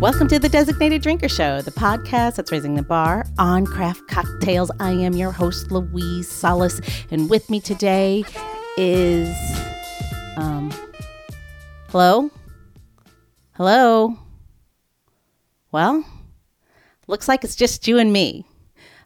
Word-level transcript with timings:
Welcome 0.00 0.28
to 0.28 0.38
the 0.38 0.48
Designated 0.48 1.02
Drinker 1.02 1.28
Show, 1.28 1.60
the 1.60 1.70
podcast 1.70 2.36
that's 2.36 2.50
raising 2.50 2.74
the 2.74 2.82
bar 2.82 3.26
on 3.38 3.66
craft 3.66 4.08
cocktails. 4.08 4.70
I 4.80 4.92
am 4.92 5.12
your 5.12 5.30
host, 5.30 5.70
Louise 5.70 6.26
Solis, 6.26 6.80
and 7.10 7.28
with 7.28 7.50
me 7.50 7.60
today 7.60 8.24
is, 8.78 9.28
um, 10.38 10.72
hello? 11.90 12.30
Hello? 13.56 14.16
Well, 15.70 16.02
looks 17.06 17.28
like 17.28 17.44
it's 17.44 17.54
just 17.54 17.86
you 17.86 17.98
and 17.98 18.10
me. 18.10 18.46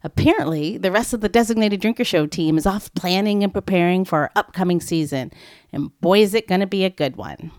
Apparently, 0.04 0.78
the 0.78 0.92
rest 0.92 1.12
of 1.12 1.22
the 1.22 1.28
Designated 1.28 1.80
Drinker 1.80 2.04
Show 2.04 2.26
team 2.26 2.56
is 2.56 2.66
off 2.66 2.94
planning 2.94 3.42
and 3.42 3.52
preparing 3.52 4.04
for 4.04 4.20
our 4.20 4.30
upcoming 4.36 4.80
season, 4.80 5.32
and 5.72 5.90
boy, 6.00 6.20
is 6.20 6.34
it 6.34 6.46
going 6.46 6.60
to 6.60 6.68
be 6.68 6.84
a 6.84 6.90
good 6.90 7.16
one. 7.16 7.50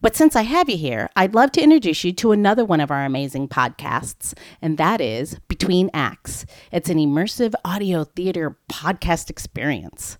But 0.00 0.16
since 0.16 0.36
I 0.36 0.42
have 0.42 0.68
you 0.68 0.76
here, 0.76 1.08
I'd 1.16 1.34
love 1.34 1.52
to 1.52 1.62
introduce 1.62 2.04
you 2.04 2.12
to 2.14 2.32
another 2.32 2.64
one 2.64 2.80
of 2.80 2.90
our 2.90 3.04
amazing 3.04 3.48
podcasts, 3.48 4.34
and 4.60 4.76
that 4.78 5.00
is 5.00 5.38
Between 5.48 5.90
Acts. 5.94 6.46
It's 6.72 6.90
an 6.90 6.98
immersive 6.98 7.54
audio 7.64 8.04
theater 8.04 8.58
podcast 8.70 9.30
experience. 9.30 10.18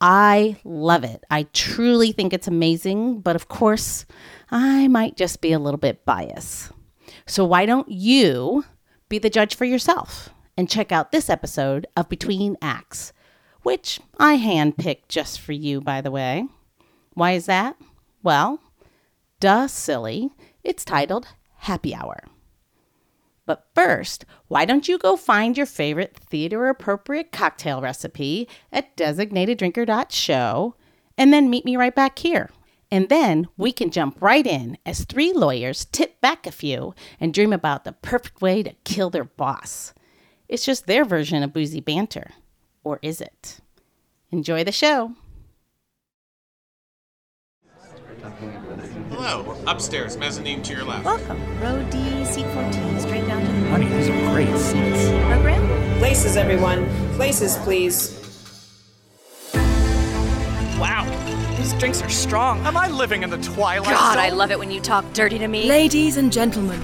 I 0.00 0.56
love 0.64 1.04
it. 1.04 1.24
I 1.30 1.44
truly 1.52 2.12
think 2.12 2.32
it's 2.32 2.48
amazing, 2.48 3.20
but 3.20 3.36
of 3.36 3.48
course, 3.48 4.06
I 4.50 4.88
might 4.88 5.16
just 5.16 5.40
be 5.40 5.52
a 5.52 5.58
little 5.58 5.78
bit 5.78 6.04
biased. 6.04 6.72
So 7.26 7.44
why 7.44 7.66
don't 7.66 7.88
you 7.88 8.64
be 9.08 9.18
the 9.18 9.30
judge 9.30 9.54
for 9.54 9.64
yourself 9.64 10.30
and 10.56 10.68
check 10.68 10.92
out 10.92 11.12
this 11.12 11.30
episode 11.30 11.86
of 11.96 12.08
Between 12.08 12.56
Acts, 12.60 13.12
which 13.62 14.00
I 14.18 14.36
handpicked 14.36 15.08
just 15.08 15.40
for 15.40 15.52
you, 15.52 15.80
by 15.80 16.00
the 16.00 16.10
way. 16.10 16.46
Why 17.14 17.32
is 17.32 17.46
that? 17.46 17.76
Well, 18.22 18.60
duh, 19.40 19.66
silly. 19.66 20.30
It's 20.62 20.84
titled 20.84 21.26
Happy 21.56 21.94
Hour. 21.94 22.24
But 23.46 23.66
first, 23.74 24.24
why 24.46 24.64
don't 24.64 24.86
you 24.86 24.96
go 24.98 25.16
find 25.16 25.56
your 25.56 25.66
favorite 25.66 26.16
theater 26.16 26.68
appropriate 26.68 27.32
cocktail 27.32 27.80
recipe 27.80 28.48
at 28.70 28.96
designateddrinker.show 28.96 30.74
and 31.18 31.32
then 31.32 31.50
meet 31.50 31.64
me 31.64 31.76
right 31.76 31.94
back 31.94 32.20
here. 32.20 32.50
And 32.92 33.08
then 33.08 33.48
we 33.56 33.72
can 33.72 33.90
jump 33.90 34.20
right 34.20 34.46
in 34.46 34.78
as 34.84 35.04
three 35.04 35.32
lawyers 35.32 35.86
tip 35.86 36.20
back 36.20 36.46
a 36.46 36.52
few 36.52 36.94
and 37.18 37.34
dream 37.34 37.52
about 37.52 37.84
the 37.84 37.92
perfect 37.92 38.40
way 38.40 38.62
to 38.62 38.74
kill 38.84 39.10
their 39.10 39.24
boss. 39.24 39.94
It's 40.48 40.64
just 40.64 40.86
their 40.86 41.04
version 41.04 41.42
of 41.42 41.52
boozy 41.52 41.80
banter. 41.80 42.32
Or 42.84 42.98
is 43.02 43.20
it? 43.20 43.60
Enjoy 44.30 44.64
the 44.64 44.72
show. 44.72 45.14
Hello, 49.22 49.54
upstairs, 49.66 50.16
mezzanine 50.16 50.62
to 50.62 50.72
your 50.72 50.82
left. 50.82 51.04
Welcome. 51.04 51.38
Row 51.60 51.86
D, 51.90 52.24
seat 52.24 52.46
14, 52.54 53.00
straight 53.00 53.26
down 53.26 53.44
to 53.44 53.52
the 53.52 53.68
Honey, 53.68 53.86
these 53.88 54.08
are 54.08 54.18
great 54.32 54.48
seats. 54.56 55.10
program. 55.26 55.98
Places, 55.98 56.38
everyone. 56.38 56.86
Places, 57.16 57.58
please. 57.58 58.16
Wow, 60.78 61.04
these 61.58 61.74
drinks 61.74 62.00
are 62.00 62.08
strong. 62.08 62.60
Am 62.60 62.78
I 62.78 62.88
living 62.88 63.22
in 63.22 63.28
the 63.28 63.36
twilight 63.36 63.90
God, 63.90 64.14
zone? 64.14 64.22
I 64.22 64.30
love 64.30 64.52
it 64.52 64.58
when 64.58 64.70
you 64.70 64.80
talk 64.80 65.04
dirty 65.12 65.38
to 65.38 65.48
me. 65.48 65.68
Ladies 65.68 66.16
and 66.16 66.32
gentlemen, 66.32 66.82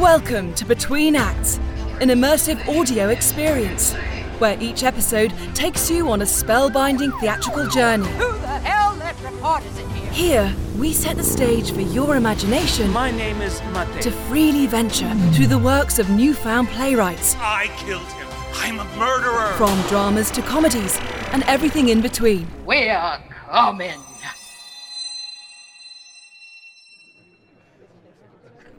welcome 0.00 0.52
to 0.54 0.64
Between 0.64 1.14
Acts, 1.14 1.58
an 2.00 2.08
immersive 2.08 2.66
audio 2.66 3.10
experience 3.10 3.94
where 4.40 4.60
each 4.60 4.82
episode 4.82 5.32
takes 5.54 5.88
you 5.88 6.10
on 6.10 6.20
a 6.20 6.24
spellbinding 6.24 7.16
theatrical 7.20 7.68
journey. 7.68 8.10
Reporters 9.22 9.78
in 9.78 9.88
here? 9.90 10.10
Here, 10.12 10.54
we 10.78 10.92
set 10.92 11.16
the 11.16 11.22
stage 11.24 11.72
for 11.72 11.80
your 11.80 12.16
imagination 12.16 12.90
My 12.92 13.10
name 13.10 13.40
is 13.42 13.60
Mate. 13.74 14.02
to 14.02 14.10
freely 14.10 14.66
venture 14.66 15.12
through 15.32 15.46
the 15.48 15.58
works 15.58 15.98
of 15.98 16.08
newfound 16.10 16.68
playwrights, 16.68 17.36
I 17.38 17.68
killed 17.78 18.02
him. 18.12 18.26
I'm 18.54 18.80
a 18.80 18.84
murderer. 18.96 19.52
from 19.56 19.80
dramas 19.88 20.30
to 20.32 20.42
comedies 20.42 20.98
and 21.32 21.42
everything 21.44 21.88
in 21.88 22.00
between. 22.00 22.46
We're 22.66 23.18
coming. 23.48 24.00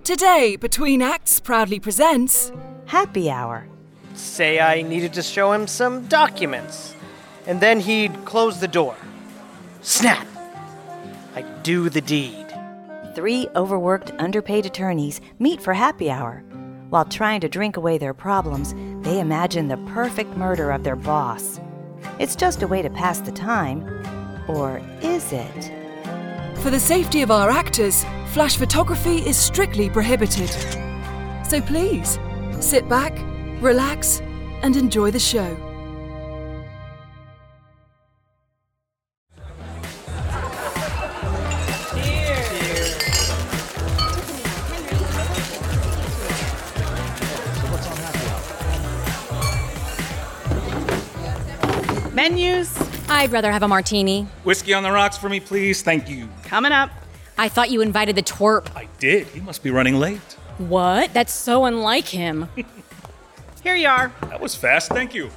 Today, 0.04 0.56
Between 0.56 1.02
Acts 1.02 1.40
proudly 1.40 1.80
presents 1.80 2.52
Happy 2.88 3.30
Hour. 3.30 3.68
say 4.14 4.60
I 4.60 4.82
needed 4.82 5.14
to 5.14 5.22
show 5.22 5.54
him 5.54 5.68
some 5.68 6.08
documents. 6.08 6.96
And 7.48 7.62
then 7.62 7.80
he'd 7.80 8.26
close 8.26 8.60
the 8.60 8.68
door. 8.68 8.96
Snap! 9.82 10.28
I'd 11.36 11.64
do 11.64 11.90
the 11.90 12.02
deed. 12.02 12.46
Three 13.16 13.48
overworked, 13.56 14.12
underpaid 14.20 14.66
attorneys 14.66 15.22
meet 15.40 15.62
for 15.62 15.74
happy 15.74 16.10
hour. 16.10 16.44
While 16.90 17.06
trying 17.06 17.42
to 17.42 17.50
drink 17.50 17.78
away 17.78 17.98
their 17.98 18.14
problems, 18.14 18.74
they 19.04 19.20
imagine 19.20 19.68
the 19.68 19.78
perfect 19.94 20.36
murder 20.36 20.72
of 20.72 20.84
their 20.84 20.96
boss. 20.96 21.60
It's 22.20 22.36
just 22.36 22.64
a 22.64 22.68
way 22.68 22.82
to 22.82 22.90
pass 22.90 23.20
the 23.20 23.32
time. 23.32 23.84
Or 24.48 24.82
is 25.02 25.32
it? 25.32 25.72
For 26.58 26.70
the 26.70 26.80
safety 26.80 27.22
of 27.22 27.32
our 27.32 27.50
actors, 27.50 28.06
flash 28.34 28.58
photography 28.58 29.18
is 29.18 29.38
strictly 29.38 29.90
prohibited. 29.90 30.50
So 31.46 31.62
please, 31.62 32.20
sit 32.60 32.88
back, 32.90 33.14
relax, 33.62 34.22
and 34.62 34.76
enjoy 34.76 35.12
the 35.12 35.20
show. 35.20 35.58
Menus 52.22 52.78
I'd 53.10 53.32
rather 53.32 53.52
have 53.52 53.64
a 53.64 53.68
martini. 53.68 54.28
Whiskey 54.44 54.76
on 54.76 54.84
the 54.84 54.92
rocks 54.92 55.18
for 55.18 55.28
me, 55.28 55.40
please. 55.40 55.82
Thank 55.82 56.08
you. 56.08 56.30
coming 56.44 56.72
up. 56.72 56.92
I 57.36 57.50
thought 57.50 57.72
you 57.72 57.82
invited 57.82 58.16
the 58.16 58.22
twerp. 58.22 58.68
I 58.76 58.88
did. 59.00 59.26
He 59.26 59.40
must 59.40 59.64
be 59.64 59.72
running 59.72 59.96
late. 59.96 60.20
What? 60.60 61.16
That's 61.16 61.34
so 61.34 61.66
unlike 61.66 62.08
him. 62.08 62.48
Here 63.64 63.74
you 63.74 63.88
are. 63.88 64.14
That 64.30 64.40
was 64.40 64.54
fast. 64.54 64.90
Thank 64.90 65.16
you. 65.16 65.32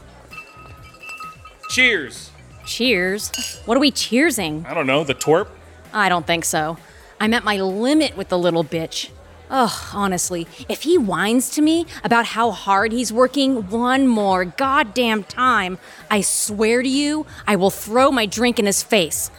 Cheers. 1.70 2.30
Cheers. 2.66 3.30
What 3.64 3.78
are 3.78 3.80
we 3.80 3.90
cheersing? 3.90 4.66
I 4.66 4.74
don't 4.74 4.86
know, 4.86 5.04
the 5.04 5.14
twerp? 5.14 5.48
I 5.94 6.10
don't 6.10 6.26
think 6.26 6.44
so. 6.44 6.76
I'm 7.18 7.32
at 7.32 7.44
my 7.44 7.56
limit 7.56 8.14
with 8.14 8.28
the 8.28 8.38
little 8.38 8.62
bitch. 8.62 9.08
Ugh, 9.50 9.72
honestly, 9.92 10.46
if 10.68 10.82
he 10.82 10.96
whines 10.96 11.50
to 11.50 11.62
me 11.62 11.86
about 12.02 12.26
how 12.26 12.50
hard 12.50 12.92
he's 12.92 13.12
working 13.12 13.68
one 13.68 14.06
more 14.06 14.44
goddamn 14.44 15.24
time, 15.24 15.78
I 16.10 16.22
swear 16.22 16.82
to 16.82 16.88
you, 16.88 17.26
I 17.46 17.56
will 17.56 17.70
throw 17.70 18.10
my 18.10 18.26
drink 18.26 18.58
in 18.58 18.66
his 18.66 18.82
face. 18.82 19.30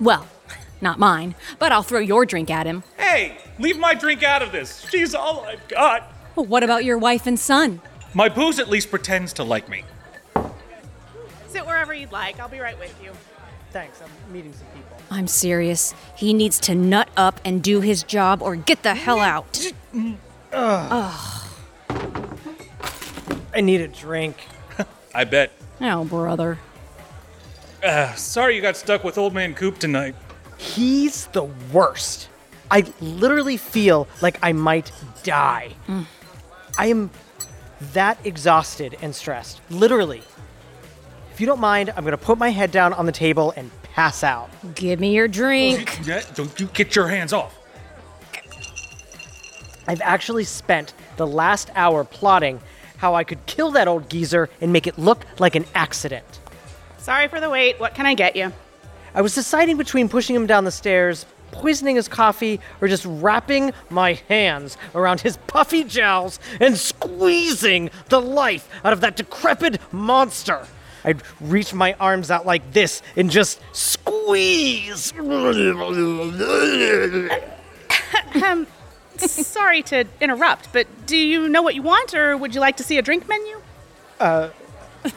Well, 0.00 0.26
not 0.80 0.98
mine, 0.98 1.34
but 1.58 1.70
I'll 1.70 1.82
throw 1.82 2.00
your 2.00 2.26
drink 2.26 2.50
at 2.50 2.66
him. 2.66 2.82
Hey, 2.96 3.38
leave 3.58 3.78
my 3.78 3.94
drink 3.94 4.22
out 4.22 4.42
of 4.42 4.52
this. 4.52 4.86
She's 4.90 5.14
all 5.14 5.44
I've 5.44 5.66
got. 5.68 6.02
What 6.34 6.62
about 6.64 6.84
your 6.84 6.98
wife 6.98 7.26
and 7.26 7.38
son? 7.38 7.80
My 8.12 8.28
booze 8.28 8.58
at 8.58 8.68
least 8.68 8.90
pretends 8.90 9.32
to 9.34 9.44
like 9.44 9.68
me. 9.68 9.84
Sit 11.48 11.66
wherever 11.66 11.94
you'd 11.94 12.10
like. 12.12 12.40
I'll 12.40 12.48
be 12.48 12.58
right 12.58 12.78
with 12.78 12.94
you. 13.02 13.12
Thanks, 13.74 14.00
I'm 14.00 14.32
meeting 14.32 14.52
some 14.52 14.68
people. 14.68 14.96
I'm 15.10 15.26
serious. 15.26 15.94
He 16.14 16.32
needs 16.32 16.60
to 16.60 16.76
nut 16.76 17.08
up 17.16 17.40
and 17.44 17.60
do 17.60 17.80
his 17.80 18.04
job 18.04 18.40
or 18.40 18.54
get 18.54 18.84
the 18.84 18.94
hell 18.94 19.18
out. 19.18 19.72
I 20.52 21.10
need 23.60 23.80
a 23.80 23.88
drink. 23.88 24.36
I 25.12 25.24
bet. 25.24 25.50
Oh, 25.80 26.04
brother. 26.04 26.60
Uh, 27.82 28.14
sorry 28.14 28.54
you 28.54 28.62
got 28.62 28.76
stuck 28.76 29.02
with 29.02 29.18
Old 29.18 29.34
Man 29.34 29.54
Coop 29.54 29.80
tonight. 29.80 30.14
He's 30.56 31.26
the 31.32 31.50
worst. 31.72 32.28
I 32.70 32.84
literally 33.00 33.56
feel 33.56 34.06
like 34.22 34.38
I 34.40 34.52
might 34.52 34.92
die. 35.24 35.72
I 36.78 36.86
am 36.86 37.10
that 37.92 38.24
exhausted 38.24 38.96
and 39.02 39.12
stressed. 39.16 39.60
Literally. 39.68 40.22
If 41.34 41.40
you 41.40 41.48
don't 41.48 41.58
mind, 41.58 41.92
I'm 41.96 42.04
gonna 42.04 42.16
put 42.16 42.38
my 42.38 42.50
head 42.50 42.70
down 42.70 42.92
on 42.92 43.06
the 43.06 43.12
table 43.12 43.52
and 43.56 43.68
pass 43.82 44.22
out. 44.22 44.50
Give 44.76 45.00
me 45.00 45.16
your 45.16 45.26
drink. 45.26 45.98
Don't 46.36 46.60
you 46.60 46.66
get 46.66 46.94
your 46.94 47.08
hands 47.08 47.32
off. 47.32 47.58
I've 49.88 50.00
actually 50.00 50.44
spent 50.44 50.94
the 51.16 51.26
last 51.26 51.70
hour 51.74 52.04
plotting 52.04 52.60
how 52.98 53.16
I 53.16 53.24
could 53.24 53.44
kill 53.46 53.72
that 53.72 53.88
old 53.88 54.08
geezer 54.08 54.48
and 54.60 54.72
make 54.72 54.86
it 54.86 54.96
look 54.96 55.26
like 55.40 55.56
an 55.56 55.64
accident. 55.74 56.24
Sorry 56.98 57.26
for 57.26 57.40
the 57.40 57.50
wait. 57.50 57.80
What 57.80 57.96
can 57.96 58.06
I 58.06 58.14
get 58.14 58.36
you? 58.36 58.52
I 59.12 59.20
was 59.20 59.34
deciding 59.34 59.76
between 59.76 60.08
pushing 60.08 60.36
him 60.36 60.46
down 60.46 60.62
the 60.62 60.70
stairs, 60.70 61.26
poisoning 61.50 61.96
his 61.96 62.06
coffee, 62.06 62.60
or 62.80 62.86
just 62.86 63.04
wrapping 63.06 63.72
my 63.90 64.20
hands 64.28 64.76
around 64.94 65.22
his 65.22 65.36
puffy 65.48 65.82
jowls 65.82 66.38
and 66.60 66.78
squeezing 66.78 67.90
the 68.08 68.20
life 68.20 68.68
out 68.84 68.92
of 68.92 69.00
that 69.00 69.16
decrepit 69.16 69.80
monster. 69.92 70.64
I'd 71.04 71.22
reach 71.40 71.74
my 71.74 71.94
arms 72.00 72.30
out 72.30 72.46
like 72.46 72.72
this 72.72 73.02
and 73.16 73.30
just 73.30 73.60
squeeze. 73.72 75.12
um, 78.42 78.66
Sorry 79.16 79.82
to 79.82 80.04
interrupt, 80.20 80.72
but 80.72 80.86
do 81.06 81.16
you 81.16 81.48
know 81.48 81.62
what 81.62 81.74
you 81.74 81.82
want, 81.82 82.14
or 82.14 82.36
would 82.36 82.54
you 82.54 82.60
like 82.60 82.76
to 82.78 82.82
see 82.82 82.98
a 82.98 83.02
drink 83.02 83.28
menu? 83.28 83.60
Uh, 84.18 84.50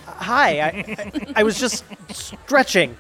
hi. 0.06 0.60
I, 0.60 0.68
I, 0.68 1.34
I 1.38 1.44
was 1.44 1.60
just 1.60 1.84
stretching. 2.12 2.96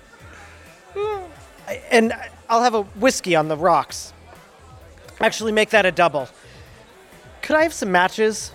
And 1.92 2.13
I'll 2.50 2.63
have 2.63 2.74
a 2.74 2.83
whiskey 2.83 3.36
on 3.36 3.48
the 3.48 3.57
rocks. 3.57 4.13
Actually, 5.19 5.51
make 5.51 5.69
that 5.72 5.86
a 5.86 5.92
double. 5.92 6.30
Could 7.42 7.56
I 7.56 7.63
have 7.63 7.74
some 7.74 7.92
matches? 7.92 8.51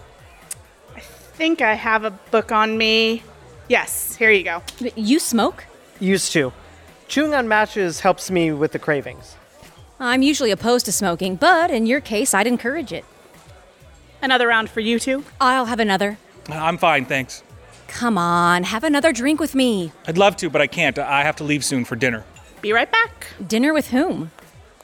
I 0.96 1.00
think 1.00 1.62
I 1.62 1.74
have 1.74 2.04
a 2.04 2.10
book 2.10 2.50
on 2.50 2.76
me. 2.76 3.22
Yes, 3.68 4.16
here 4.16 4.30
you 4.30 4.44
go. 4.44 4.62
You 4.96 5.18
smoke? 5.18 5.64
Used 6.00 6.32
to. 6.32 6.52
Chewing 7.08 7.34
on 7.34 7.48
matches 7.48 8.00
helps 8.00 8.30
me 8.30 8.52
with 8.52 8.72
the 8.72 8.78
cravings. 8.78 9.36
I'm 10.00 10.22
usually 10.22 10.50
opposed 10.50 10.86
to 10.86 10.92
smoking, 10.92 11.36
but 11.36 11.70
in 11.70 11.86
your 11.86 12.00
case, 12.00 12.34
I'd 12.34 12.46
encourage 12.46 12.92
it. 12.92 13.04
Another 14.20 14.48
round 14.48 14.70
for 14.70 14.80
you 14.80 14.98
two? 14.98 15.24
I'll 15.40 15.66
have 15.66 15.80
another. 15.80 16.18
I'm 16.48 16.78
fine, 16.78 17.04
thanks. 17.04 17.42
Come 17.86 18.16
on, 18.16 18.64
have 18.64 18.84
another 18.84 19.12
drink 19.12 19.38
with 19.38 19.54
me. 19.54 19.92
I'd 20.06 20.18
love 20.18 20.36
to, 20.36 20.48
but 20.50 20.60
I 20.62 20.66
can't. 20.66 20.98
I 20.98 21.22
have 21.22 21.36
to 21.36 21.44
leave 21.44 21.64
soon 21.64 21.84
for 21.84 21.94
dinner. 21.94 22.24
Be 22.62 22.72
right 22.72 22.90
back. 22.90 23.26
Dinner 23.46 23.72
with 23.72 23.88
whom? 23.88 24.30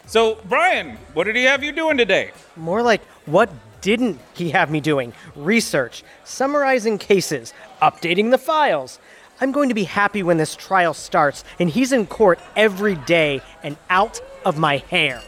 So, 0.06 0.38
Brian, 0.48 0.98
what 1.14 1.24
did 1.24 1.36
he 1.36 1.44
have 1.44 1.62
you 1.64 1.72
doing 1.72 1.96
today? 1.96 2.32
More 2.56 2.82
like, 2.82 3.02
what 3.26 3.50
didn't 3.80 4.20
he 4.34 4.50
have 4.50 4.70
me 4.70 4.80
doing? 4.80 5.12
Research, 5.36 6.04
summarizing 6.24 6.98
cases, 6.98 7.52
updating 7.80 8.30
the 8.30 8.38
files. 8.38 8.98
I'm 9.40 9.52
going 9.52 9.68
to 9.68 9.74
be 9.74 9.84
happy 9.84 10.22
when 10.22 10.36
this 10.36 10.56
trial 10.56 10.94
starts 10.94 11.44
and 11.60 11.70
he's 11.70 11.92
in 11.92 12.06
court 12.06 12.40
every 12.56 12.96
day 12.96 13.40
and 13.62 13.76
out 13.88 14.20
of 14.44 14.58
my 14.58 14.78
hair. 14.78 15.22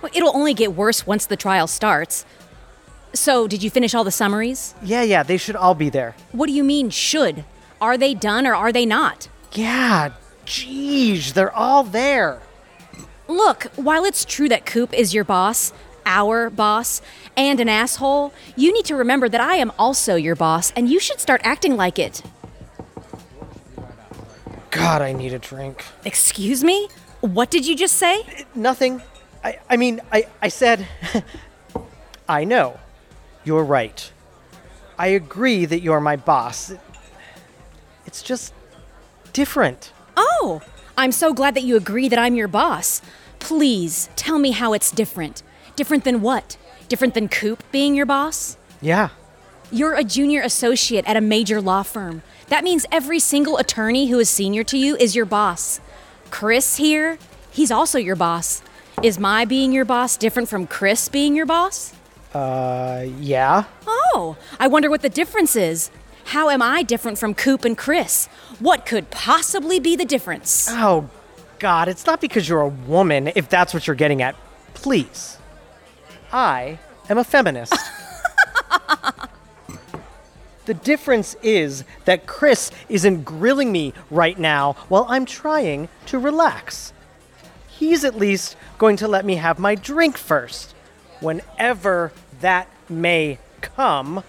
Well, 0.00 0.10
it'll 0.14 0.34
only 0.36 0.54
get 0.54 0.74
worse 0.74 1.06
once 1.06 1.26
the 1.26 1.36
trial 1.36 1.66
starts. 1.66 2.24
So, 3.12 3.46
did 3.48 3.62
you 3.62 3.70
finish 3.70 3.94
all 3.94 4.04
the 4.04 4.10
summaries? 4.10 4.74
Yeah, 4.82 5.02
yeah, 5.02 5.22
they 5.22 5.36
should 5.36 5.56
all 5.56 5.74
be 5.74 5.88
there. 5.88 6.14
What 6.32 6.46
do 6.46 6.52
you 6.52 6.64
mean, 6.64 6.90
should? 6.90 7.44
Are 7.80 7.96
they 7.96 8.14
done 8.14 8.46
or 8.46 8.54
are 8.54 8.72
they 8.72 8.86
not? 8.86 9.28
Yeah, 9.52 10.12
geez, 10.44 11.32
they're 11.32 11.54
all 11.54 11.82
there. 11.82 12.40
Look, 13.28 13.64
while 13.76 14.04
it's 14.04 14.24
true 14.24 14.48
that 14.48 14.66
Coop 14.66 14.92
is 14.92 15.12
your 15.12 15.24
boss, 15.24 15.72
our 16.06 16.48
boss, 16.48 17.02
and 17.36 17.60
an 17.60 17.68
asshole, 17.68 18.32
you 18.56 18.72
need 18.72 18.86
to 18.86 18.96
remember 18.96 19.28
that 19.28 19.40
I 19.40 19.56
am 19.56 19.72
also 19.78 20.14
your 20.14 20.36
boss, 20.36 20.72
and 20.76 20.88
you 20.88 20.98
should 20.98 21.20
start 21.20 21.42
acting 21.44 21.76
like 21.76 21.98
it. 21.98 22.22
God, 24.70 25.02
I 25.02 25.12
need 25.12 25.34
a 25.34 25.38
drink. 25.38 25.84
Excuse 26.04 26.64
me? 26.64 26.88
What 27.20 27.50
did 27.50 27.66
you 27.66 27.76
just 27.76 27.96
say? 27.96 28.46
Nothing. 28.54 29.02
I, 29.42 29.58
I 29.68 29.76
mean, 29.76 30.00
I, 30.12 30.26
I 30.40 30.48
said, 30.48 30.86
I 32.28 32.44
know. 32.44 32.78
You're 33.44 33.64
right. 33.64 34.10
I 34.98 35.08
agree 35.08 35.66
that 35.66 35.80
you're 35.80 36.00
my 36.00 36.16
boss. 36.16 36.72
It's 38.06 38.22
just 38.22 38.52
different. 39.32 39.92
Oh, 40.16 40.62
I'm 40.96 41.12
so 41.12 41.34
glad 41.34 41.54
that 41.54 41.62
you 41.62 41.76
agree 41.76 42.08
that 42.08 42.18
I'm 42.18 42.34
your 42.34 42.48
boss. 42.48 43.02
Please 43.38 44.08
tell 44.16 44.38
me 44.38 44.52
how 44.52 44.72
it's 44.72 44.90
different. 44.90 45.42
Different 45.76 46.04
than 46.04 46.22
what? 46.22 46.56
Different 46.88 47.14
than 47.14 47.28
Coop 47.28 47.62
being 47.70 47.94
your 47.94 48.06
boss? 48.06 48.56
Yeah. 48.80 49.10
You're 49.70 49.94
a 49.94 50.04
junior 50.04 50.42
associate 50.42 51.04
at 51.06 51.16
a 51.16 51.20
major 51.20 51.60
law 51.60 51.82
firm. 51.82 52.22
That 52.48 52.64
means 52.64 52.86
every 52.90 53.18
single 53.18 53.58
attorney 53.58 54.06
who 54.06 54.18
is 54.18 54.30
senior 54.30 54.64
to 54.64 54.78
you 54.78 54.96
is 54.96 55.14
your 55.14 55.26
boss. 55.26 55.80
Chris 56.30 56.76
here, 56.76 57.18
he's 57.50 57.70
also 57.70 57.98
your 57.98 58.16
boss. 58.16 58.62
Is 59.02 59.18
my 59.18 59.44
being 59.44 59.72
your 59.72 59.84
boss 59.84 60.16
different 60.16 60.48
from 60.48 60.66
Chris 60.66 61.08
being 61.08 61.36
your 61.36 61.46
boss? 61.46 61.92
Uh, 62.32 63.06
yeah. 63.20 63.64
Oh, 63.86 64.36
I 64.58 64.68
wonder 64.68 64.88
what 64.88 65.02
the 65.02 65.08
difference 65.08 65.56
is. 65.56 65.90
How 66.26 66.48
am 66.48 66.62
I 66.62 66.82
different 66.82 67.18
from 67.18 67.34
Coop 67.34 67.64
and 67.64 67.76
Chris? 67.76 68.26
What 68.58 68.86
could 68.86 69.10
possibly 69.10 69.78
be 69.78 69.94
the 69.94 70.04
difference? 70.04 70.68
Oh, 70.70 71.10
God, 71.58 71.88
it's 71.88 72.06
not 72.06 72.20
because 72.20 72.48
you're 72.48 72.62
a 72.62 72.68
woman, 72.68 73.30
if 73.34 73.48
that's 73.48 73.74
what 73.74 73.86
you're 73.86 73.96
getting 73.96 74.22
at. 74.22 74.36
Please. 74.74 75.38
I 76.32 76.78
am 77.08 77.18
a 77.18 77.24
feminist. 77.24 77.74
the 80.66 80.74
difference 80.74 81.36
is 81.42 81.84
that 82.04 82.26
Chris 82.26 82.70
isn't 82.88 83.24
grilling 83.24 83.70
me 83.72 83.92
right 84.10 84.38
now 84.38 84.74
while 84.88 85.06
I'm 85.08 85.24
trying 85.26 85.88
to 86.06 86.18
relax. 86.18 86.92
He's 87.68 88.04
at 88.04 88.16
least 88.16 88.56
going 88.78 88.96
to 88.96 89.08
let 89.08 89.24
me 89.24 89.36
have 89.36 89.58
my 89.58 89.74
drink 89.74 90.16
first, 90.16 90.74
whenever 91.20 92.12
that 92.40 92.68
may 92.88 93.38
come, 93.60 94.24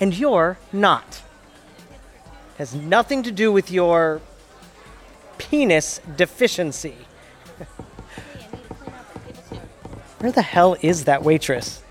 and 0.00 0.14
you're 0.14 0.58
not. 0.72 1.22
Has 2.58 2.74
nothing 2.74 3.22
to 3.22 3.30
do 3.30 3.52
with 3.52 3.70
your 3.70 4.20
penis 5.38 6.00
deficiency. 6.16 7.05
Where 10.18 10.32
the 10.32 10.42
hell 10.42 10.76
is 10.80 11.04
that 11.04 11.22
waitress? 11.22 11.82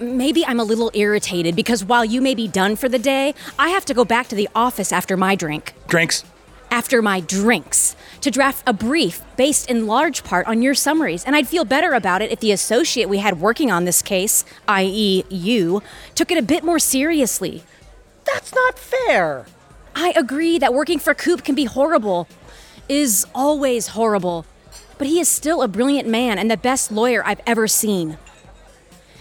Maybe 0.00 0.44
I'm 0.44 0.58
a 0.58 0.64
little 0.64 0.90
irritated 0.94 1.54
because 1.54 1.84
while 1.84 2.04
you 2.04 2.20
may 2.20 2.34
be 2.34 2.48
done 2.48 2.74
for 2.74 2.88
the 2.88 2.98
day, 2.98 3.34
I 3.56 3.68
have 3.68 3.84
to 3.84 3.94
go 3.94 4.04
back 4.04 4.26
to 4.28 4.34
the 4.34 4.48
office 4.52 4.90
after 4.90 5.16
my 5.16 5.36
drink. 5.36 5.74
Drinks? 5.86 6.24
After 6.68 7.00
my 7.02 7.20
drinks, 7.20 7.94
to 8.20 8.32
draft 8.32 8.64
a 8.66 8.72
brief 8.72 9.22
based 9.36 9.70
in 9.70 9.86
large 9.86 10.24
part 10.24 10.48
on 10.48 10.60
your 10.60 10.74
summaries. 10.74 11.24
And 11.24 11.36
I'd 11.36 11.46
feel 11.46 11.64
better 11.64 11.94
about 11.94 12.20
it 12.20 12.32
if 12.32 12.40
the 12.40 12.50
associate 12.50 13.08
we 13.08 13.18
had 13.18 13.40
working 13.40 13.70
on 13.70 13.84
this 13.84 14.02
case, 14.02 14.44
i.e., 14.66 15.24
you, 15.28 15.84
took 16.16 16.32
it 16.32 16.38
a 16.38 16.42
bit 16.42 16.64
more 16.64 16.80
seriously. 16.80 17.62
That's 18.24 18.52
not 18.52 18.76
fair. 18.76 19.46
I 19.94 20.12
agree 20.16 20.58
that 20.58 20.74
working 20.74 20.98
for 20.98 21.14
Coop 21.14 21.44
can 21.44 21.54
be 21.54 21.64
horrible, 21.64 22.26
is 22.88 23.24
always 23.32 23.88
horrible. 23.88 24.44
But 24.98 25.06
he 25.06 25.20
is 25.20 25.28
still 25.28 25.62
a 25.62 25.68
brilliant 25.68 26.08
man 26.08 26.38
and 26.38 26.50
the 26.50 26.56
best 26.56 26.90
lawyer 26.90 27.22
I've 27.26 27.42
ever 27.46 27.68
seen. 27.68 28.18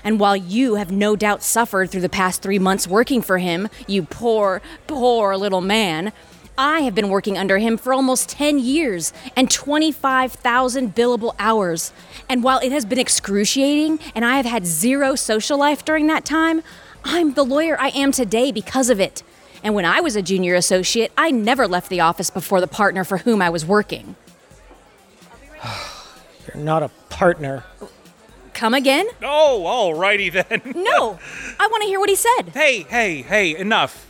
And 0.03 0.19
while 0.19 0.35
you 0.35 0.75
have 0.75 0.91
no 0.91 1.15
doubt 1.15 1.41
suffered 1.41 1.89
through 1.89 2.01
the 2.01 2.09
past 2.09 2.41
three 2.41 2.59
months 2.59 2.87
working 2.87 3.21
for 3.21 3.39
him, 3.39 3.67
you 3.87 4.03
poor, 4.03 4.61
poor 4.85 5.35
little 5.35 5.61
man, 5.61 6.13
I 6.57 6.81
have 6.81 6.95
been 6.95 7.09
working 7.09 7.37
under 7.37 7.57
him 7.57 7.75
for 7.75 7.93
almost 7.93 8.29
10 8.29 8.59
years 8.59 9.11
and 9.35 9.49
25,000 9.51 10.95
billable 10.95 11.35
hours. 11.37 11.91
And 12.29 12.43
while 12.43 12.59
it 12.59 12.71
has 12.71 12.85
been 12.85 12.99
excruciating 12.99 13.99
and 14.13 14.23
I 14.23 14.37
have 14.37 14.45
had 14.45 14.65
zero 14.65 15.15
social 15.15 15.57
life 15.57 15.83
during 15.83 16.07
that 16.07 16.23
time, 16.23 16.61
I'm 17.03 17.33
the 17.33 17.43
lawyer 17.43 17.75
I 17.79 17.89
am 17.89 18.11
today 18.11 18.51
because 18.51 18.89
of 18.89 18.99
it. 19.01 19.23
And 19.63 19.73
when 19.73 19.85
I 19.85 19.99
was 19.99 20.15
a 20.15 20.21
junior 20.21 20.55
associate, 20.55 21.11
I 21.17 21.31
never 21.31 21.67
left 21.67 21.89
the 21.89 21.99
office 21.99 22.29
before 22.29 22.61
the 22.61 22.67
partner 22.67 23.03
for 23.03 23.17
whom 23.17 23.41
I 23.41 23.49
was 23.49 23.65
working. 23.65 24.15
You're 26.47 26.63
not 26.63 26.83
a 26.83 26.89
partner. 27.09 27.63
Come 28.53 28.73
again? 28.73 29.07
Oh, 29.21 29.63
alrighty 29.65 30.31
then. 30.31 30.61
No, 30.83 31.19
I 31.59 31.67
want 31.67 31.83
to 31.83 31.87
hear 31.87 31.99
what 31.99 32.09
he 32.09 32.15
said. 32.15 32.49
Hey, 32.53 32.83
hey, 32.83 33.21
hey, 33.21 33.55
enough. 33.55 34.07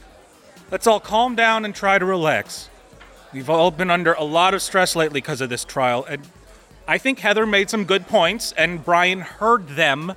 Let's 0.71 0.87
all 0.87 0.99
calm 0.99 1.35
down 1.35 1.65
and 1.65 1.73
try 1.73 1.97
to 1.97 2.05
relax. 2.05 2.69
We've 3.33 3.49
all 3.49 3.71
been 3.71 3.89
under 3.89 4.13
a 4.13 4.23
lot 4.23 4.53
of 4.53 4.61
stress 4.61 4.95
lately 4.95 5.19
because 5.19 5.41
of 5.41 5.49
this 5.49 5.65
trial, 5.65 6.05
and 6.05 6.21
I 6.87 6.97
think 6.97 7.19
Heather 7.19 7.45
made 7.45 7.69
some 7.69 7.85
good 7.85 8.07
points, 8.07 8.51
and 8.53 8.83
Brian 8.83 9.21
heard 9.21 9.69
them 9.69 10.13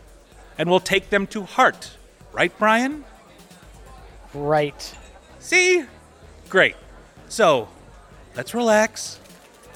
and 0.58 0.68
will 0.68 0.80
take 0.80 1.10
them 1.10 1.26
to 1.28 1.44
heart. 1.44 1.96
Right, 2.32 2.52
Brian? 2.58 3.04
Right. 4.34 4.94
See? 5.38 5.84
Great. 6.48 6.76
So, 7.28 7.68
let's 8.36 8.54
relax, 8.54 9.20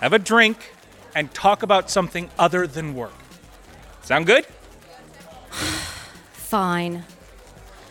have 0.00 0.12
a 0.12 0.19
drink, 0.19 0.73
and 1.14 1.33
talk 1.35 1.62
about 1.62 1.90
something 1.90 2.31
other 2.38 2.66
than 2.66 2.95
work. 2.95 3.14
Sound 4.02 4.26
good? 4.26 4.47
Fine. 6.33 7.04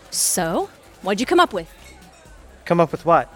So, 0.09 0.69
what'd 1.01 1.19
you 1.19 1.25
come 1.25 1.39
up 1.39 1.53
with? 1.53 1.71
Come 2.65 2.79
up 2.79 2.91
with 2.91 3.05
what? 3.05 3.33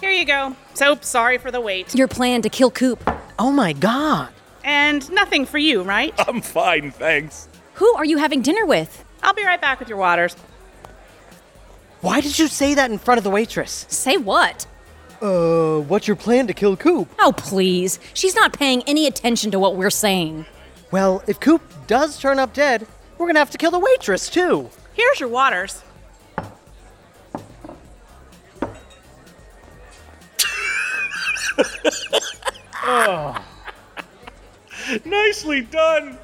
Here 0.00 0.10
you 0.10 0.24
go. 0.24 0.54
So 0.74 0.96
sorry 1.00 1.38
for 1.38 1.50
the 1.50 1.60
wait. 1.60 1.94
Your 1.94 2.08
plan 2.08 2.42
to 2.42 2.48
kill 2.48 2.70
Coop. 2.70 3.02
Oh 3.38 3.50
my 3.50 3.72
god. 3.72 4.30
And 4.64 5.10
nothing 5.10 5.46
for 5.46 5.58
you, 5.58 5.82
right? 5.82 6.14
I'm 6.28 6.40
fine, 6.40 6.90
thanks. 6.90 7.48
Who 7.74 7.94
are 7.94 8.04
you 8.04 8.18
having 8.18 8.42
dinner 8.42 8.66
with? 8.66 9.04
I'll 9.22 9.34
be 9.34 9.44
right 9.44 9.60
back 9.60 9.80
with 9.80 9.88
your 9.88 9.98
waters. 9.98 10.34
Why 12.00 12.20
did 12.20 12.38
you 12.38 12.46
say 12.46 12.74
that 12.74 12.90
in 12.90 12.98
front 12.98 13.18
of 13.18 13.24
the 13.24 13.30
waitress? 13.30 13.86
Say 13.88 14.16
what? 14.16 14.66
Uh, 15.20 15.80
what's 15.80 16.06
your 16.06 16.16
plan 16.16 16.46
to 16.46 16.54
kill 16.54 16.76
Coop? 16.76 17.08
Oh, 17.18 17.32
please. 17.36 17.98
She's 18.14 18.34
not 18.34 18.52
paying 18.52 18.82
any 18.86 19.06
attention 19.06 19.50
to 19.50 19.58
what 19.58 19.76
we're 19.76 19.90
saying. 19.90 20.46
Well, 20.90 21.22
if 21.26 21.40
Coop 21.40 21.62
does 21.86 22.18
turn 22.18 22.38
up 22.38 22.54
dead, 22.54 22.86
we're 23.18 23.26
gonna 23.26 23.40
have 23.40 23.50
to 23.50 23.58
kill 23.58 23.70
the 23.70 23.78
waitress 23.78 24.30
too. 24.30 24.70
Here's 24.94 25.20
your 25.20 25.28
waters. 25.28 25.82
oh. 32.84 33.44
Nicely 35.04 35.62
done. 35.62 36.18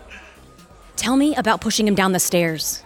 Tell 0.96 1.16
me 1.16 1.34
about 1.36 1.60
pushing 1.60 1.86
him 1.86 1.94
down 1.94 2.12
the 2.12 2.20
stairs. 2.20 2.82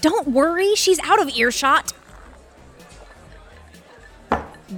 Don't 0.00 0.28
worry, 0.28 0.74
she's 0.74 0.98
out 1.00 1.22
of 1.22 1.30
earshot. 1.36 1.92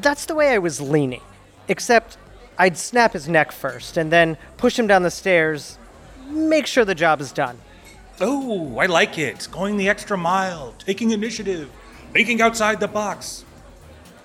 That's 0.05 0.27
the 0.27 0.35
way 0.35 0.51
I 0.51 0.59
was 0.59 0.83
leaning. 0.83 1.23
Except 1.67 2.19
I'd 2.59 2.77
snap 2.77 3.15
his 3.15 3.27
neck 3.27 3.51
first 3.51 3.97
and 3.97 4.13
then 4.13 4.37
push 4.59 4.79
him 4.79 4.87
down 4.87 5.03
the 5.03 5.11
stairs, 5.11 5.79
make 6.29 6.67
sure 6.67 6.85
the 6.85 6.95
job 6.95 7.23
is 7.23 7.33
done. 7.33 7.59
Oh, 8.21 8.79
I 8.79 8.87
like 8.87 9.19
it. 9.19 9.49
Going 9.51 9.79
the 9.79 9.89
extra 9.89 10.19
mile, 10.19 10.75
taking 10.79 11.11
initiative, 11.11 11.71
thinking 12.13 12.43
outside 12.43 12.81
the 12.81 12.87
box. 12.87 13.47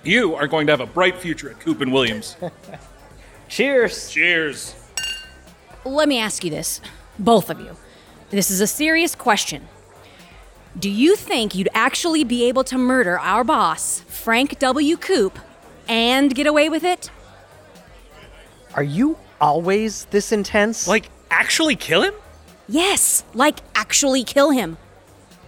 You 0.03 0.35
are 0.35 0.47
going 0.47 0.67
to 0.67 0.73
have 0.73 0.81
a 0.81 0.85
bright 0.85 1.17
future 1.17 1.49
at 1.49 1.61
Coop 1.61 1.79
and 1.79 1.93
Williams. 1.93 2.35
Cheers. 3.47 4.11
Cheers. 4.11 4.75
Let 5.85 6.09
me 6.09 6.19
ask 6.19 6.43
you 6.43 6.51
this, 6.51 6.81
both 7.17 7.49
of 7.49 7.59
you. 7.61 7.77
This 8.31 8.51
is 8.51 8.59
a 8.59 8.67
serious 8.67 9.15
question. 9.15 9.69
Do 10.77 10.89
you 10.89 11.15
think 11.15 11.55
you'd 11.55 11.69
actually 11.73 12.25
be 12.25 12.45
able 12.49 12.65
to 12.65 12.77
murder 12.77 13.17
our 13.17 13.43
boss, 13.45 14.01
Frank 14.01 14.59
W. 14.59 14.97
Coop, 14.97 15.39
and 15.89 16.33
get 16.33 16.47
away 16.47 16.69
with 16.69 16.85
it? 16.85 17.11
Are 18.75 18.83
you 18.83 19.17
always 19.41 20.05
this 20.05 20.31
intense? 20.31 20.87
Like, 20.87 21.09
actually 21.31 21.75
kill 21.75 22.03
him? 22.03 22.13
Yes, 22.69 23.23
like 23.33 23.59
actually 23.75 24.23
kill 24.23 24.51
him. 24.51 24.77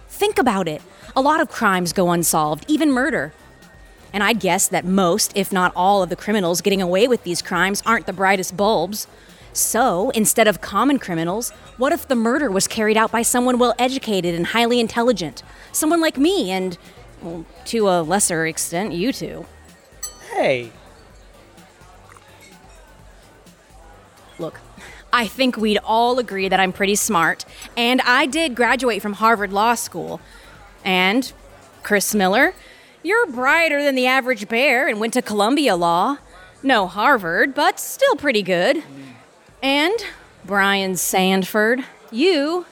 Think 0.08 0.38
about 0.38 0.68
it. 0.68 0.82
A 1.14 1.20
lot 1.20 1.40
of 1.40 1.48
crimes 1.48 1.92
go 1.92 2.10
unsolved, 2.10 2.64
even 2.68 2.90
murder. 2.90 3.32
And 4.12 4.22
I'd 4.22 4.40
guess 4.40 4.68
that 4.68 4.84
most, 4.84 5.32
if 5.34 5.52
not 5.52 5.72
all, 5.74 6.02
of 6.02 6.10
the 6.10 6.16
criminals 6.16 6.60
getting 6.60 6.82
away 6.82 7.06
with 7.08 7.22
these 7.22 7.40
crimes 7.40 7.82
aren't 7.86 8.06
the 8.06 8.12
brightest 8.12 8.56
bulbs. 8.56 9.06
So, 9.54 10.10
instead 10.10 10.48
of 10.48 10.60
common 10.60 10.98
criminals, 10.98 11.50
what 11.76 11.92
if 11.92 12.08
the 12.08 12.14
murder 12.14 12.50
was 12.50 12.66
carried 12.66 12.96
out 12.96 13.12
by 13.12 13.22
someone 13.22 13.58
well 13.58 13.74
educated 13.78 14.34
and 14.34 14.48
highly 14.48 14.80
intelligent? 14.80 15.42
Someone 15.72 16.00
like 16.00 16.18
me 16.18 16.50
and, 16.50 16.76
well, 17.22 17.46
to 17.66 17.88
a 17.88 18.02
lesser 18.02 18.46
extent, 18.46 18.92
you 18.92 19.12
two. 19.12 19.46
Hey, 20.32 20.72
Look, 24.38 24.60
I 25.12 25.26
think 25.26 25.56
we'd 25.56 25.78
all 25.84 26.18
agree 26.18 26.48
that 26.48 26.58
I'm 26.58 26.72
pretty 26.72 26.96
smart, 26.96 27.44
and 27.76 28.00
I 28.00 28.26
did 28.26 28.56
graduate 28.56 29.00
from 29.00 29.14
Harvard 29.14 29.52
Law 29.52 29.74
School. 29.74 30.20
And, 30.84 31.32
Chris 31.84 32.14
Miller, 32.14 32.54
you're 33.04 33.26
brighter 33.26 33.82
than 33.82 33.94
the 33.94 34.06
average 34.06 34.48
bear 34.48 34.88
and 34.88 34.98
went 34.98 35.12
to 35.12 35.22
Columbia 35.22 35.76
Law. 35.76 36.18
No 36.62 36.88
Harvard, 36.88 37.54
but 37.54 37.78
still 37.78 38.16
pretty 38.16 38.42
good. 38.42 38.82
And, 39.62 39.94
Brian 40.44 40.96
Sandford, 40.96 41.84
you. 42.10 42.66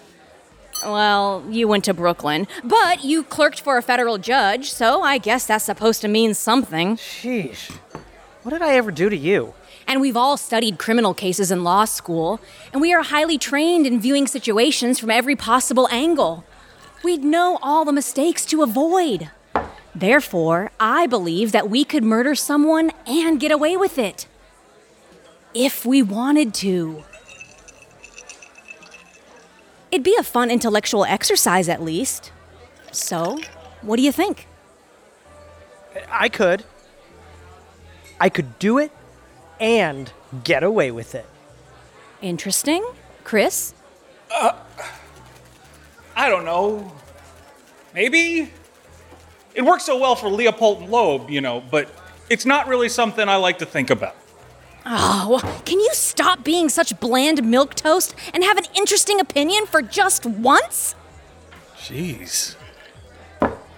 Well, 0.84 1.44
you 1.50 1.68
went 1.68 1.84
to 1.84 1.94
Brooklyn, 1.94 2.46
but 2.64 3.04
you 3.04 3.22
clerked 3.22 3.60
for 3.60 3.76
a 3.76 3.82
federal 3.82 4.16
judge, 4.18 4.72
so 4.72 5.02
I 5.02 5.18
guess 5.18 5.46
that's 5.46 5.64
supposed 5.64 6.00
to 6.02 6.08
mean 6.08 6.32
something. 6.34 6.96
sheesh. 6.96 7.70
What 8.42 8.52
did 8.52 8.62
I 8.62 8.76
ever 8.76 8.90
do 8.90 9.10
to 9.10 9.16
you? 9.16 9.52
And 9.86 10.00
we've 10.00 10.16
all 10.16 10.36
studied 10.36 10.78
criminal 10.78 11.12
cases 11.12 11.50
in 11.50 11.64
law 11.64 11.84
school, 11.84 12.40
and 12.72 12.80
we 12.80 12.94
are 12.94 13.02
highly 13.02 13.36
trained 13.36 13.86
in 13.86 14.00
viewing 14.00 14.26
situations 14.26 14.98
from 14.98 15.10
every 15.10 15.36
possible 15.36 15.88
angle. 15.90 16.44
We'd 17.02 17.24
know 17.24 17.58
all 17.60 17.84
the 17.84 17.92
mistakes 17.92 18.46
to 18.46 18.62
avoid. 18.62 19.30
Therefore, 19.94 20.70
I 20.78 21.06
believe 21.06 21.52
that 21.52 21.68
we 21.68 21.84
could 21.84 22.04
murder 22.04 22.34
someone 22.34 22.92
and 23.06 23.40
get 23.40 23.50
away 23.52 23.76
with 23.76 23.98
it. 23.98 24.26
If 25.52 25.84
we 25.84 26.02
wanted 26.02 26.54
to. 26.54 27.04
It'd 29.90 30.04
be 30.04 30.16
a 30.18 30.22
fun 30.22 30.50
intellectual 30.50 31.04
exercise, 31.04 31.68
at 31.68 31.82
least. 31.82 32.32
So, 32.92 33.40
what 33.82 33.96
do 33.96 34.02
you 34.02 34.12
think? 34.12 34.46
I 36.10 36.28
could. 36.28 36.64
I 38.20 38.28
could 38.28 38.58
do 38.58 38.78
it 38.78 38.92
and 39.58 40.12
get 40.44 40.62
away 40.62 40.90
with 40.90 41.14
it. 41.14 41.26
Interesting. 42.22 42.88
Chris? 43.24 43.74
Uh, 44.32 44.52
I 46.14 46.28
don't 46.28 46.44
know. 46.44 46.92
Maybe? 47.94 48.50
It 49.54 49.62
works 49.62 49.84
so 49.84 49.98
well 49.98 50.14
for 50.14 50.28
Leopold 50.28 50.82
and 50.82 50.90
Loeb, 50.90 51.30
you 51.30 51.40
know, 51.40 51.62
but 51.70 51.90
it's 52.28 52.46
not 52.46 52.68
really 52.68 52.88
something 52.88 53.28
I 53.28 53.36
like 53.36 53.58
to 53.58 53.66
think 53.66 53.90
about. 53.90 54.14
Oh, 54.86 55.60
can 55.64 55.78
you 55.78 55.90
stop 55.92 56.42
being 56.42 56.68
such 56.68 56.98
bland 57.00 57.38
milquetoast 57.38 58.14
and 58.32 58.42
have 58.42 58.56
an 58.56 58.64
interesting 58.74 59.20
opinion 59.20 59.66
for 59.66 59.82
just 59.82 60.24
once? 60.26 60.94
Jeez. 61.76 62.56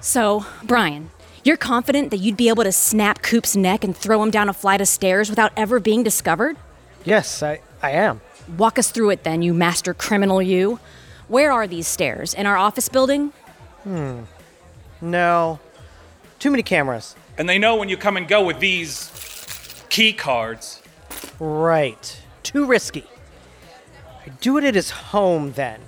So, 0.00 0.46
Brian, 0.64 1.10
you're 1.44 1.56
confident 1.56 2.10
that 2.10 2.18
you'd 2.18 2.36
be 2.36 2.48
able 2.48 2.64
to 2.64 2.72
snap 2.72 3.22
Coop's 3.22 3.56
neck 3.56 3.84
and 3.84 3.96
throw 3.96 4.22
him 4.22 4.30
down 4.30 4.48
a 4.48 4.52
flight 4.52 4.80
of 4.80 4.88
stairs 4.88 5.30
without 5.30 5.52
ever 5.56 5.80
being 5.80 6.02
discovered? 6.02 6.56
Yes, 7.04 7.42
I, 7.42 7.60
I 7.82 7.90
am. 7.90 8.20
Walk 8.56 8.78
us 8.78 8.90
through 8.90 9.10
it 9.10 9.24
then, 9.24 9.42
you 9.42 9.54
master 9.54 9.94
criminal, 9.94 10.42
you. 10.42 10.80
Where 11.28 11.52
are 11.52 11.66
these 11.66 11.86
stairs? 11.86 12.34
In 12.34 12.46
our 12.46 12.56
office 12.56 12.88
building? 12.88 13.32
Hmm. 13.84 14.22
No. 15.00 15.60
Too 16.38 16.50
many 16.50 16.62
cameras. 16.62 17.16
And 17.38 17.48
they 17.48 17.58
know 17.58 17.76
when 17.76 17.88
you 17.88 17.96
come 17.96 18.16
and 18.16 18.28
go 18.28 18.44
with 18.44 18.60
these 18.60 19.10
key 19.88 20.12
cards. 20.12 20.81
Right. 21.42 22.22
Too 22.44 22.66
risky. 22.66 23.04
I'd 24.24 24.38
do 24.38 24.58
it 24.58 24.64
at 24.64 24.76
his 24.76 24.90
home 24.90 25.50
then. 25.54 25.80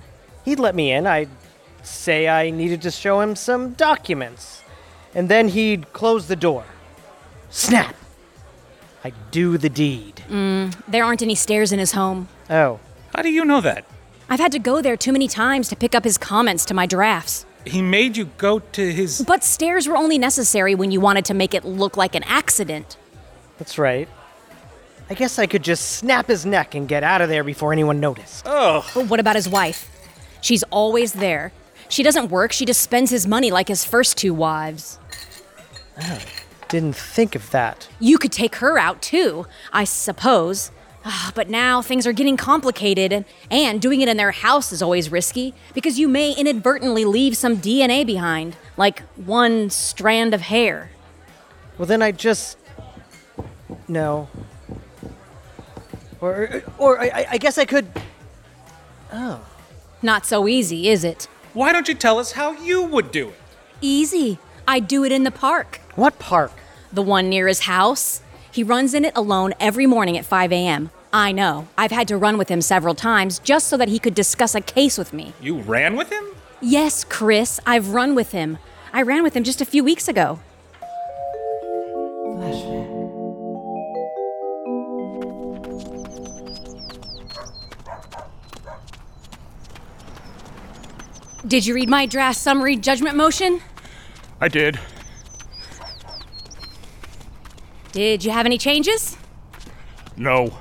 He'd 0.45 0.59
let 0.59 0.75
me 0.75 0.91
in. 0.91 1.07
I'd 1.07 1.29
say 1.85 2.27
I 2.27 2.51
needed 2.51 2.83
to 2.83 2.91
show 2.91 3.21
him 3.21 3.37
some 3.37 3.75
documents. 3.75 4.65
And 5.15 5.29
then 5.29 5.47
he'd 5.47 5.93
close 5.93 6.27
the 6.27 6.35
door. 6.35 6.65
Snap! 7.51 7.95
I'd 9.05 9.15
do 9.31 9.57
the 9.57 9.69
deed. 9.69 10.25
Mm, 10.29 10.75
there 10.89 11.05
aren't 11.05 11.23
any 11.23 11.37
stairs 11.37 11.71
in 11.71 11.79
his 11.79 11.93
home. 11.93 12.27
Oh. 12.51 12.81
How 13.15 13.23
do 13.23 13.31
you 13.31 13.45
know 13.45 13.61
that? 13.61 13.85
I've 14.29 14.41
had 14.41 14.51
to 14.53 14.59
go 14.59 14.83
there 14.83 14.97
too 14.97 15.13
many 15.13 15.29
times 15.29 15.69
to 15.69 15.77
pick 15.77 15.95
up 15.95 16.03
his 16.03 16.19
comments 16.19 16.65
to 16.65 16.75
my 16.75 16.87
drafts. 16.87 17.47
He 17.65 17.81
made 17.81 18.17
you 18.17 18.25
go 18.39 18.59
to 18.59 18.93
his. 18.93 19.23
But 19.25 19.45
stairs 19.45 19.87
were 19.87 19.97
only 19.97 20.19
necessary 20.19 20.75
when 20.75 20.91
you 20.91 21.01
wanted 21.01 21.25
to 21.27 21.35
make 21.35 21.55
it 21.55 21.65
look 21.65 21.97
like 21.97 22.17
an 22.17 22.25
accident. 22.25 22.97
That's 23.59 23.79
right. 23.79 24.09
I 25.11 25.15
guess 25.15 25.39
I 25.39 25.47
could 25.47 25.63
just 25.63 25.93
snap 25.97 26.29
his 26.29 26.47
neck 26.47 26.75
and 26.75 26.89
get 26.89 27.05
out 27.05 27.21
of 27.21 27.29
there 27.29 27.45
before 27.45 27.73
anyone 27.73 28.01
noticed. 28.01 28.45
Oh, 28.47 28.89
But 28.95 29.09
what 29.09 29.21
about 29.21 29.37
his 29.37 29.49
wife? 29.49 29.91
She's 30.41 30.63
always 30.65 31.13
there. 31.15 31.53
She 31.89 32.03
doesn't 32.03 32.31
work, 32.31 32.53
she 32.53 32.65
just 32.65 32.81
spends 32.81 33.11
his 33.11 33.27
money 33.27 33.51
like 33.51 33.69
his 33.69 33.85
first 33.85 34.17
two 34.17 34.33
wives. 34.33 34.99
Didn't 36.69 36.97
think 36.97 37.35
of 37.35 37.51
that. 37.51 37.89
You 38.01 38.19
could 38.19 38.33
take 38.33 38.57
her 38.57 38.79
out 38.79 39.03
too, 39.03 39.47
I 39.73 39.85
suppose. 39.85 40.71
Ah, 41.05 41.31
But 41.35 41.51
now 41.51 41.83
things 41.83 42.07
are 42.07 42.15
getting 42.15 42.39
complicated, 42.39 43.13
and, 43.13 43.27
and 43.51 43.81
doing 43.83 44.01
it 44.01 44.09
in 44.09 44.17
their 44.17 44.31
house 44.31 44.73
is 44.73 44.81
always 44.81 45.13
risky 45.13 45.53
because 45.75 45.99
you 45.99 46.09
may 46.09 46.33
inadvertently 46.33 47.05
leave 47.05 47.37
some 47.37 47.59
DNA 47.59 48.07
behind, 48.07 48.57
like 48.79 49.03
one 49.15 49.69
strand 49.69 50.33
of 50.33 50.41
hair. 50.41 50.91
Well, 51.77 51.85
then 51.87 52.01
I 52.01 52.11
just. 52.11 52.57
No. 53.87 54.29
Or, 56.25 56.63
or 56.79 57.01
I, 57.01 57.27
I 57.33 57.39
guess 57.39 57.59
I 57.59 57.67
could. 57.67 57.87
Oh. 59.13 59.41
Not 60.03 60.25
so 60.25 60.49
easy, 60.49 60.89
is 60.89 61.05
it? 61.05 61.29
why 61.53 61.73
don't 61.73 61.87
you 61.87 61.95
tell 61.95 62.19
us 62.19 62.33
how 62.33 62.53
you 62.53 62.83
would 62.83 63.13
do 63.13 63.29
it? 63.29 63.35
Easy. 63.81 64.39
I 64.67 64.81
do 64.81 65.05
it 65.05 65.13
in 65.13 65.23
the 65.25 65.31
park. 65.31 65.81
What 65.95 66.19
park? 66.19 66.51
The 66.93 67.03
one 67.03 67.29
near 67.29 67.47
his 67.47 67.61
house. 67.61 68.23
He 68.51 68.63
runs 68.63 68.93
in 68.95 69.05
it 69.05 69.13
alone 69.17 69.53
every 69.61 69.87
morning 69.87 70.17
at 70.19 70.25
5 70.25 70.53
a.m. 70.53 70.91
I 71.13 71.31
know. 71.31 71.69
I've 71.79 71.93
had 71.93 72.09
to 72.09 72.17
run 72.17 72.39
with 72.39 72.49
him 72.49 72.61
several 72.61 72.95
times 72.95 73.39
just 73.39 73.69
so 73.69 73.77
that 73.77 73.89
he 73.89 73.99
could 73.99 74.15
discuss 74.15 74.55
a 74.55 74.61
case 74.61 74.99
with 74.99 75.13
me. 75.13 75.33
You 75.41 75.59
ran 75.59 75.95
with 75.95 76.11
him? 76.11 76.25
Yes, 76.61 77.05
Chris, 77.05 77.61
I've 77.67 77.91
run 77.91 78.15
with 78.15 78.33
him. 78.33 78.59
I 78.93 79.03
ran 79.03 79.23
with 79.23 79.37
him 79.37 79.45
just 79.45 79.61
a 79.61 79.65
few 79.65 79.85
weeks 79.85 80.09
ago. 80.09 80.41
Did 91.47 91.67
you 91.67 91.75
read 91.75 91.91
my 91.91 92.07
draft 92.07 92.39
summary 92.39 92.75
judgment 92.77 93.17
motion? 93.17 93.61
I 94.41 94.49
did. 94.49 94.81
Did 97.93 98.25
you 98.25 98.31
have 98.31 98.47
any 98.47 98.57
changes? 98.57 99.19
No. 100.17 100.59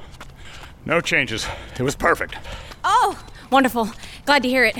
No 0.86 1.00
changes. 1.00 1.48
It 1.80 1.84
was 1.84 1.96
perfect. 1.96 2.36
Oh, 2.84 3.18
wonderful. 3.50 3.90
Glad 4.26 4.44
to 4.44 4.50
hear 4.50 4.66
it. 4.66 4.78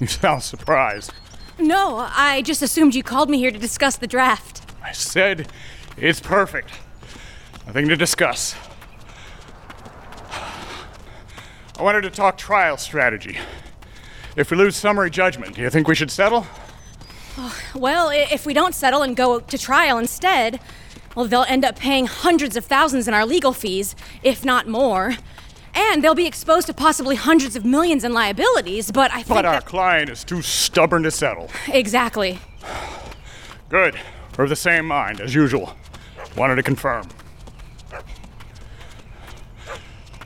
You 0.00 0.06
sound 0.06 0.42
surprised. 0.42 1.12
No, 1.58 2.08
I 2.10 2.42
just 2.42 2.62
assumed 2.62 2.94
you 2.94 3.02
called 3.02 3.28
me 3.28 3.38
here 3.38 3.50
to 3.50 3.58
discuss 3.58 3.96
the 3.96 4.06
draft. 4.06 4.62
I 4.82 4.92
said 4.92 5.52
it's 5.96 6.20
perfect. 6.20 6.70
Nothing 7.66 7.88
to 7.88 7.96
discuss. 7.96 8.54
I 11.78 11.82
wanted 11.82 12.00
to 12.02 12.10
talk 12.10 12.38
trial 12.38 12.78
strategy. 12.78 13.38
If 14.36 14.50
we 14.50 14.56
lose 14.56 14.76
summary 14.76 15.10
judgment, 15.10 15.54
do 15.56 15.60
you 15.62 15.70
think 15.70 15.88
we 15.88 15.94
should 15.94 16.10
settle? 16.10 16.46
Oh, 17.38 17.54
well, 17.74 18.08
i- 18.08 18.28
if 18.30 18.46
we 18.46 18.54
don't 18.54 18.74
settle 18.74 19.02
and 19.02 19.16
go 19.16 19.40
to 19.40 19.58
trial 19.58 19.98
instead, 19.98 20.60
well, 21.14 21.26
they'll 21.26 21.44
end 21.48 21.64
up 21.64 21.76
paying 21.78 22.06
hundreds 22.06 22.56
of 22.56 22.64
thousands 22.64 23.06
in 23.08 23.14
our 23.14 23.26
legal 23.26 23.52
fees, 23.52 23.94
if 24.22 24.44
not 24.44 24.66
more. 24.68 25.16
And 25.74 26.04
they'll 26.04 26.14
be 26.14 26.26
exposed 26.26 26.66
to 26.66 26.74
possibly 26.74 27.16
hundreds 27.16 27.56
of 27.56 27.64
millions 27.64 28.04
in 28.04 28.12
liabilities, 28.12 28.90
but 28.90 29.10
I 29.10 29.16
think. 29.22 29.28
But 29.28 29.44
our 29.46 29.54
that- 29.54 29.64
client 29.66 30.10
is 30.10 30.24
too 30.24 30.42
stubborn 30.42 31.02
to 31.04 31.10
settle. 31.10 31.50
Exactly. 31.68 32.38
Good. 33.70 33.98
We're 34.36 34.44
of 34.44 34.50
the 34.50 34.56
same 34.56 34.86
mind, 34.86 35.20
as 35.20 35.34
usual. 35.34 35.74
Wanted 36.36 36.56
to 36.56 36.62
confirm. 36.62 37.08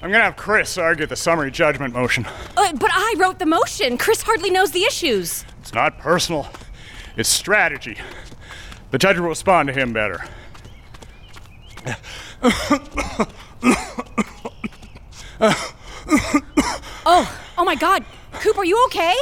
I'm 0.06 0.12
gonna 0.12 0.22
have 0.22 0.36
Chris 0.36 0.78
argue 0.78 1.04
the 1.04 1.16
summary 1.16 1.50
judgment 1.50 1.92
motion. 1.92 2.26
Uh, 2.56 2.72
but 2.74 2.92
I 2.92 3.16
wrote 3.18 3.40
the 3.40 3.46
motion. 3.46 3.98
Chris 3.98 4.22
hardly 4.22 4.50
knows 4.50 4.70
the 4.70 4.84
issues. 4.84 5.44
It's 5.60 5.74
not 5.74 5.98
personal, 5.98 6.48
it's 7.16 7.28
strategy. 7.28 7.98
The 8.92 8.98
judge 8.98 9.18
will 9.18 9.26
respond 9.26 9.66
to 9.66 9.72
him 9.72 9.92
better. 9.92 10.24
Oh, 17.08 17.40
oh 17.58 17.64
my 17.64 17.74
God. 17.76 18.04
Coop, 18.32 18.58
are 18.58 18.64
you 18.64 18.84
okay? 18.86 19.14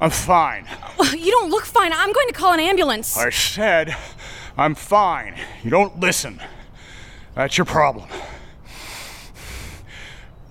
I'm 0.00 0.10
fine. 0.10 0.66
You 1.16 1.30
don't 1.30 1.50
look 1.50 1.64
fine. 1.64 1.92
I'm 1.92 2.12
going 2.12 2.26
to 2.26 2.32
call 2.32 2.52
an 2.52 2.58
ambulance. 2.58 3.16
I 3.16 3.30
said 3.30 3.96
I'm 4.56 4.74
fine. 4.74 5.38
You 5.62 5.70
don't 5.70 6.00
listen. 6.00 6.40
That's 7.34 7.56
your 7.56 7.64
problem. 7.66 8.08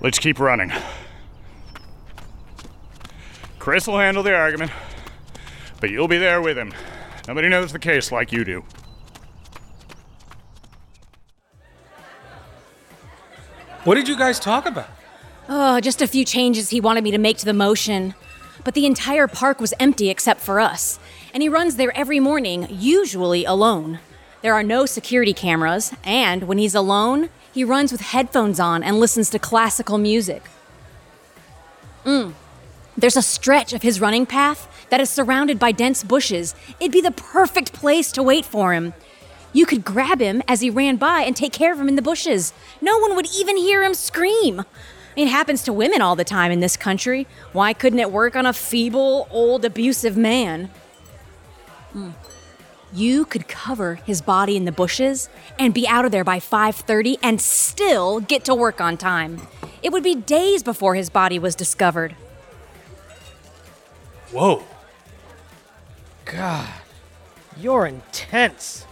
Let's 0.02 0.18
keep 0.18 0.40
running. 0.40 0.72
Chris 3.60 3.86
will 3.86 4.00
handle 4.00 4.24
the 4.24 4.34
argument, 4.34 4.72
but 5.80 5.92
you'll 5.92 6.08
be 6.08 6.18
there 6.18 6.42
with 6.42 6.58
him. 6.58 6.74
Nobody 7.28 7.48
knows 7.50 7.72
the 7.72 7.80
case 7.80 8.12
like 8.12 8.32
you 8.32 8.44
do. 8.44 8.64
What 13.84 13.96
did 13.96 14.08
you 14.08 14.18
guys 14.18 14.40
talk 14.40 14.66
about? 14.66 14.90
Oh, 15.48 15.80
just 15.80 16.02
a 16.02 16.08
few 16.08 16.26
changes 16.26 16.70
he 16.70 16.82
wanted 16.82 17.04
me 17.04 17.12
to 17.12 17.18
make 17.20 17.38
to 17.38 17.46
the 17.46 17.54
motion. 17.54 18.16
But 18.64 18.74
the 18.74 18.86
entire 18.88 19.28
park 19.28 19.60
was 19.60 19.74
empty 19.80 20.10
except 20.10 20.40
for 20.40 20.60
us. 20.60 21.00
And 21.34 21.44
he 21.44 21.50
runs 21.50 21.76
there 21.76 21.96
every 21.96 22.20
morning, 22.20 22.68
usually 22.70 23.46
alone. 23.46 24.00
There 24.42 24.54
are 24.54 24.64
no 24.64 24.88
security 24.88 25.34
cameras, 25.34 25.94
and 26.04 26.44
when 26.44 26.58
he's 26.58 26.74
alone, 26.74 27.30
he 27.54 27.64
runs 27.64 27.92
with 27.92 28.02
headphones 28.02 28.60
on 28.60 28.84
and 28.84 29.00
listens 29.00 29.30
to 29.30 29.40
classical 29.40 29.98
music. 29.98 30.44
Mm. 32.06 32.34
There's 32.98 33.18
a 33.18 33.22
stretch 33.22 33.74
of 33.74 33.82
his 33.82 34.02
running 34.02 34.26
path 34.26 34.68
that 34.90 35.02
is 35.02 35.10
surrounded 35.10 35.60
by 35.60 35.72
dense 35.72 36.04
bushes. 36.04 36.56
It'd 36.80 36.92
be 36.92 37.02
the 37.02 37.12
perfect 37.12 37.74
place 37.74 38.12
to 38.14 38.24
wait 38.24 38.46
for 38.46 38.74
him. 38.74 38.94
You 39.54 39.66
could 39.66 39.84
grab 39.84 40.22
him 40.22 40.42
as 40.48 40.62
he 40.62 40.70
ran 40.70 40.96
by 40.96 41.22
and 41.22 41.36
take 41.36 41.54
care 41.54 41.74
of 41.74 41.80
him 41.80 41.90
in 41.90 41.96
the 41.96 42.02
bushes. 42.02 42.54
No 42.80 42.98
one 42.98 43.16
would 43.16 43.28
even 43.36 43.58
hear 43.58 43.84
him 43.84 43.94
scream. 43.94 44.64
It 45.16 45.28
happens 45.28 45.64
to 45.64 45.74
women 45.74 46.02
all 46.02 46.16
the 46.16 46.24
time 46.24 46.52
in 46.52 46.62
this 46.62 46.78
country. 46.78 47.28
Why 47.52 47.74
couldn't 47.74 48.00
it 48.00 48.12
work 48.12 48.36
on 48.36 48.46
a 48.46 48.54
feeble, 48.54 49.28
old, 49.30 49.66
abusive 49.66 50.16
man? 50.16 50.70
Hmm. 51.92 52.12
You 52.94 53.24
could 53.26 53.48
cover 53.48 53.96
his 53.96 54.22
body 54.22 54.58
in 54.58 54.66
the 54.66 54.72
bushes 54.72 55.30
and 55.58 55.74
be 55.74 55.88
out 55.88 56.04
of 56.04 56.12
there 56.12 56.26
by 56.26 56.40
5:30 56.40 57.18
and 57.24 57.40
still 57.42 58.20
get 58.20 58.44
to 58.46 58.56
work 58.56 58.82
on 58.82 58.98
time. 58.98 59.48
It 59.82 59.92
would 59.92 60.04
be 60.04 60.16
days 60.16 60.62
before 60.62 60.96
his 60.96 61.10
body 61.10 61.40
was 61.40 61.56
discovered. 61.56 62.16
Whoa. 64.32 64.64
God, 66.26 66.70
you're 67.58 67.86
intense. 67.86 68.86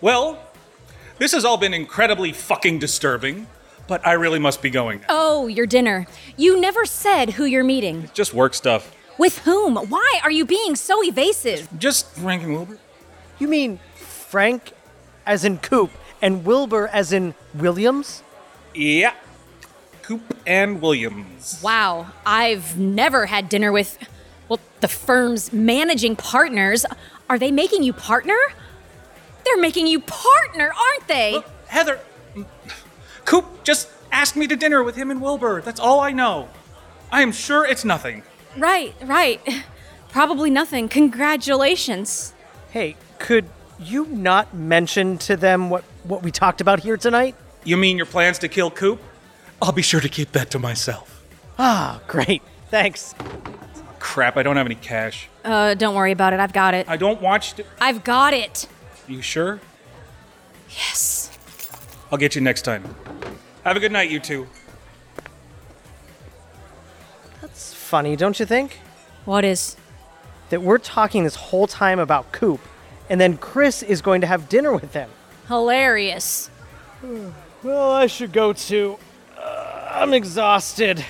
Well, 0.00 0.42
this 1.18 1.32
has 1.32 1.44
all 1.44 1.58
been 1.58 1.74
incredibly 1.74 2.32
fucking 2.32 2.78
disturbing, 2.78 3.46
but 3.86 4.06
I 4.06 4.12
really 4.12 4.38
must 4.38 4.62
be 4.62 4.70
going 4.70 5.00
now. 5.00 5.06
Oh, 5.10 5.46
your 5.46 5.66
dinner. 5.66 6.06
You 6.36 6.58
never 6.58 6.86
said 6.86 7.30
who 7.30 7.44
you're 7.44 7.64
meeting. 7.64 8.04
It's 8.04 8.12
Just 8.12 8.34
work 8.34 8.54
stuff. 8.54 8.92
With 9.20 9.40
whom? 9.40 9.76
Why 9.76 10.18
are 10.24 10.30
you 10.30 10.46
being 10.46 10.74
so 10.76 11.04
evasive? 11.04 11.68
Just 11.78 12.06
Frank 12.12 12.42
and 12.42 12.54
Wilbur. 12.54 12.78
You 13.38 13.48
mean 13.48 13.78
Frank 13.94 14.72
as 15.26 15.44
in 15.44 15.58
Coop 15.58 15.90
and 16.22 16.42
Wilbur 16.46 16.88
as 16.88 17.12
in 17.12 17.34
Williams? 17.54 18.22
Yeah. 18.74 19.12
Coop 20.00 20.22
and 20.46 20.80
Williams. 20.80 21.60
Wow, 21.62 22.06
I've 22.24 22.78
never 22.78 23.26
had 23.26 23.50
dinner 23.50 23.70
with, 23.70 23.98
well, 24.48 24.58
the 24.80 24.88
firm's 24.88 25.52
managing 25.52 26.16
partners. 26.16 26.86
Are 27.28 27.38
they 27.38 27.50
making 27.50 27.82
you 27.82 27.92
partner? 27.92 28.38
They're 29.44 29.60
making 29.60 29.86
you 29.86 30.00
partner, 30.00 30.72
aren't 30.72 31.08
they? 31.08 31.42
Heather, 31.66 32.00
Coop 33.26 33.64
just 33.64 33.90
asked 34.10 34.34
me 34.34 34.46
to 34.46 34.56
dinner 34.56 34.82
with 34.82 34.96
him 34.96 35.10
and 35.10 35.20
Wilbur. 35.20 35.60
That's 35.60 35.78
all 35.78 36.00
I 36.00 36.10
know. 36.10 36.48
I 37.12 37.20
am 37.20 37.32
sure 37.32 37.66
it's 37.66 37.84
nothing. 37.84 38.22
Right, 38.56 38.94
right. 39.02 39.40
Probably 40.10 40.50
nothing. 40.50 40.88
Congratulations. 40.88 42.34
Hey, 42.70 42.96
could 43.18 43.46
you 43.78 44.06
not 44.06 44.52
mention 44.54 45.18
to 45.18 45.36
them 45.36 45.70
what, 45.70 45.84
what 46.04 46.22
we 46.22 46.30
talked 46.30 46.60
about 46.60 46.80
here 46.80 46.96
tonight? 46.96 47.36
You 47.64 47.76
mean 47.76 47.96
your 47.96 48.06
plans 48.06 48.38
to 48.40 48.48
kill 48.48 48.70
Coop? 48.70 49.00
I'll 49.62 49.72
be 49.72 49.82
sure 49.82 50.00
to 50.00 50.08
keep 50.08 50.32
that 50.32 50.50
to 50.50 50.58
myself. 50.58 51.22
Ah, 51.58 52.00
great. 52.08 52.42
Thanks. 52.70 53.14
Crap, 53.98 54.36
I 54.36 54.42
don't 54.42 54.56
have 54.56 54.66
any 54.66 54.74
cash. 54.74 55.28
Uh, 55.44 55.74
don't 55.74 55.94
worry 55.94 56.12
about 56.12 56.32
it. 56.32 56.40
I've 56.40 56.52
got 56.52 56.74
it. 56.74 56.88
I 56.88 56.96
don't 56.96 57.20
watch. 57.20 57.54
I've 57.80 58.02
got 58.02 58.32
it. 58.32 58.66
you 59.06 59.20
sure? 59.22 59.60
Yes. 60.70 61.36
I'll 62.10 62.18
get 62.18 62.34
you 62.34 62.40
next 62.40 62.62
time. 62.62 62.94
Have 63.64 63.76
a 63.76 63.80
good 63.80 63.92
night, 63.92 64.10
you 64.10 64.18
two. 64.20 64.46
Funny, 67.90 68.14
don't 68.14 68.38
you 68.38 68.46
think? 68.46 68.78
What 69.24 69.44
is? 69.44 69.76
That 70.50 70.62
we're 70.62 70.78
talking 70.78 71.24
this 71.24 71.34
whole 71.34 71.66
time 71.66 71.98
about 71.98 72.30
Coop, 72.32 72.60
and 73.08 73.20
then 73.20 73.36
Chris 73.36 73.82
is 73.82 74.00
going 74.00 74.20
to 74.20 74.26
have 74.28 74.48
dinner 74.48 74.72
with 74.72 74.92
them. 74.92 75.10
Hilarious. 75.48 76.50
Well, 77.62 77.90
I 77.92 78.06
should 78.06 78.32
go 78.32 78.54
too. 78.54 78.96
Uh, 79.36 79.86
I'm 79.90 80.14
exhausted. 80.14 81.04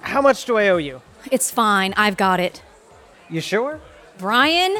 How 0.00 0.22
much 0.22 0.44
do 0.44 0.56
I 0.56 0.68
owe 0.68 0.76
you? 0.76 1.02
It's 1.32 1.50
fine. 1.50 1.92
I've 1.96 2.16
got 2.16 2.38
it. 2.38 2.62
You 3.28 3.40
sure? 3.40 3.80
Brian, 4.16 4.76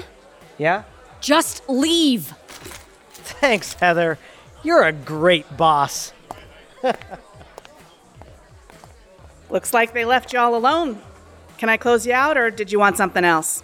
Yeah? 0.58 0.84
just 1.20 1.68
leave. 1.68 2.32
Thanks, 3.40 3.72
Heather. 3.74 4.16
You're 4.62 4.84
a 4.84 4.92
great 4.92 5.56
boss. 5.56 6.12
Looks 9.50 9.74
like 9.74 9.92
they 9.92 10.04
left 10.04 10.32
y'all 10.32 10.54
alone. 10.54 11.00
Can 11.58 11.68
I 11.68 11.76
close 11.76 12.06
you 12.06 12.12
out, 12.12 12.38
or 12.38 12.50
did 12.50 12.70
you 12.70 12.78
want 12.78 12.96
something 12.96 13.24
else? 13.24 13.62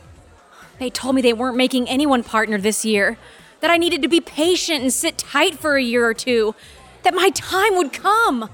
They 0.78 0.90
told 0.90 1.14
me 1.14 1.22
they 1.22 1.32
weren't 1.32 1.56
making 1.56 1.88
anyone 1.88 2.22
partner 2.22 2.58
this 2.58 2.84
year. 2.84 3.16
That 3.60 3.70
I 3.70 3.78
needed 3.78 4.02
to 4.02 4.08
be 4.08 4.20
patient 4.20 4.82
and 4.82 4.92
sit 4.92 5.16
tight 5.16 5.58
for 5.58 5.76
a 5.76 5.82
year 5.82 6.06
or 6.06 6.12
two. 6.12 6.54
That 7.04 7.14
my 7.14 7.30
time 7.30 7.76
would 7.76 7.92
come. 7.92 8.50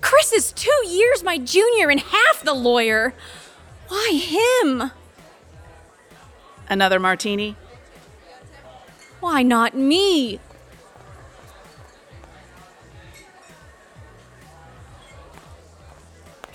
Chris 0.00 0.32
is 0.32 0.52
two 0.52 0.86
years 0.86 1.22
my 1.22 1.38
junior 1.38 1.88
and 1.88 2.00
half 2.00 2.42
the 2.42 2.54
lawyer. 2.54 3.14
Why 3.88 4.10
him? 4.12 4.90
Another 6.68 7.00
martini? 7.00 7.56
Why 9.20 9.42
not 9.42 9.74
me? 9.74 10.40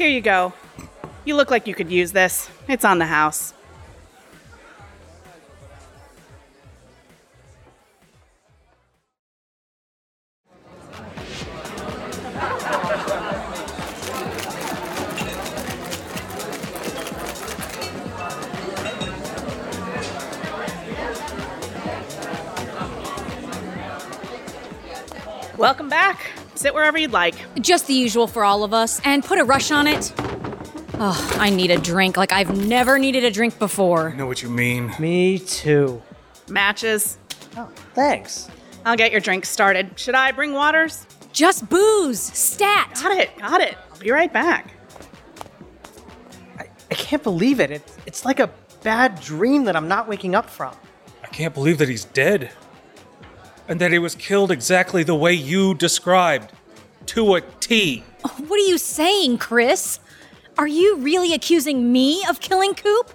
Here 0.03 0.11
you 0.11 0.19
go. 0.19 0.51
You 1.23 1.37
look 1.37 1.49
like 1.49 1.65
you 1.65 1.73
could 1.73 1.89
use 1.89 2.11
this. 2.11 2.49
It's 2.67 2.83
on 2.83 2.99
the 2.99 3.05
house. 3.05 3.53
Welcome 25.57 25.87
back. 25.87 26.32
Sit 26.55 26.73
wherever 26.73 26.97
you'd 26.97 27.11
like. 27.11 27.35
Just 27.61 27.87
the 27.87 27.93
usual 27.93 28.27
for 28.27 28.43
all 28.43 28.63
of 28.63 28.73
us, 28.73 29.01
and 29.05 29.23
put 29.23 29.39
a 29.39 29.43
rush 29.43 29.71
on 29.71 29.87
it. 29.87 30.13
Oh, 30.95 31.37
I 31.39 31.49
need 31.49 31.71
a 31.71 31.77
drink 31.77 32.17
like 32.17 32.31
I've 32.31 32.55
never 32.67 32.99
needed 32.99 33.23
a 33.23 33.31
drink 33.31 33.57
before. 33.59 34.09
I 34.09 34.15
know 34.15 34.27
what 34.27 34.41
you 34.41 34.49
mean. 34.49 34.93
Me 34.99 35.39
too. 35.39 36.01
Matches. 36.49 37.17
Oh, 37.57 37.69
thanks. 37.93 38.49
I'll 38.85 38.95
get 38.95 39.11
your 39.11 39.21
drink 39.21 39.45
started. 39.45 39.97
Should 39.99 40.15
I 40.15 40.31
bring 40.31 40.53
waters? 40.53 41.05
Just 41.31 41.67
booze. 41.69 42.21
Stat. 42.21 42.99
Got 43.01 43.17
it. 43.17 43.37
Got 43.37 43.61
it. 43.61 43.75
I'll 43.91 43.99
be 43.99 44.11
right 44.11 44.31
back. 44.31 44.73
I 46.59 46.95
can't 46.95 47.23
believe 47.23 47.59
it. 47.59 47.71
it. 47.71 47.81
It's 48.05 48.23
like 48.23 48.39
a 48.39 48.51
bad 48.83 49.19
dream 49.19 49.63
that 49.63 49.75
I'm 49.75 49.87
not 49.87 50.07
waking 50.07 50.35
up 50.35 50.47
from. 50.47 50.75
I 51.23 51.27
can't 51.27 51.53
believe 51.53 51.79
that 51.79 51.89
he's 51.89 52.05
dead. 52.05 52.51
And 53.67 53.79
that 53.79 53.91
he 53.91 53.99
was 53.99 54.15
killed 54.15 54.51
exactly 54.51 55.03
the 55.03 55.15
way 55.15 55.33
you 55.33 55.73
described. 55.73 56.51
To 57.07 57.35
a 57.35 57.41
T. 57.41 58.03
What 58.47 58.59
are 58.59 58.67
you 58.67 58.77
saying, 58.77 59.37
Chris? 59.39 59.99
Are 60.57 60.67
you 60.67 60.97
really 60.97 61.33
accusing 61.33 61.91
me 61.91 62.23
of 62.29 62.39
killing 62.39 62.73
Coop? 62.73 63.11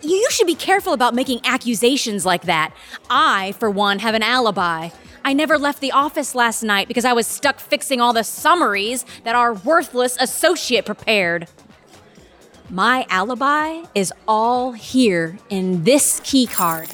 You 0.00 0.26
should 0.30 0.46
be 0.46 0.54
careful 0.54 0.94
about 0.94 1.14
making 1.14 1.40
accusations 1.44 2.24
like 2.24 2.42
that. 2.42 2.72
I, 3.10 3.52
for 3.52 3.68
one, 3.70 3.98
have 3.98 4.14
an 4.14 4.22
alibi. 4.22 4.88
I 5.24 5.32
never 5.34 5.58
left 5.58 5.80
the 5.80 5.92
office 5.92 6.34
last 6.34 6.62
night 6.62 6.88
because 6.88 7.04
I 7.04 7.12
was 7.12 7.26
stuck 7.26 7.60
fixing 7.60 8.00
all 8.00 8.14
the 8.14 8.24
summaries 8.24 9.04
that 9.24 9.34
our 9.34 9.52
worthless 9.52 10.16
associate 10.18 10.86
prepared. 10.86 11.48
My 12.70 13.04
alibi 13.10 13.82
is 13.94 14.12
all 14.26 14.72
here 14.72 15.38
in 15.50 15.84
this 15.84 16.20
key 16.24 16.46
card. 16.46 16.88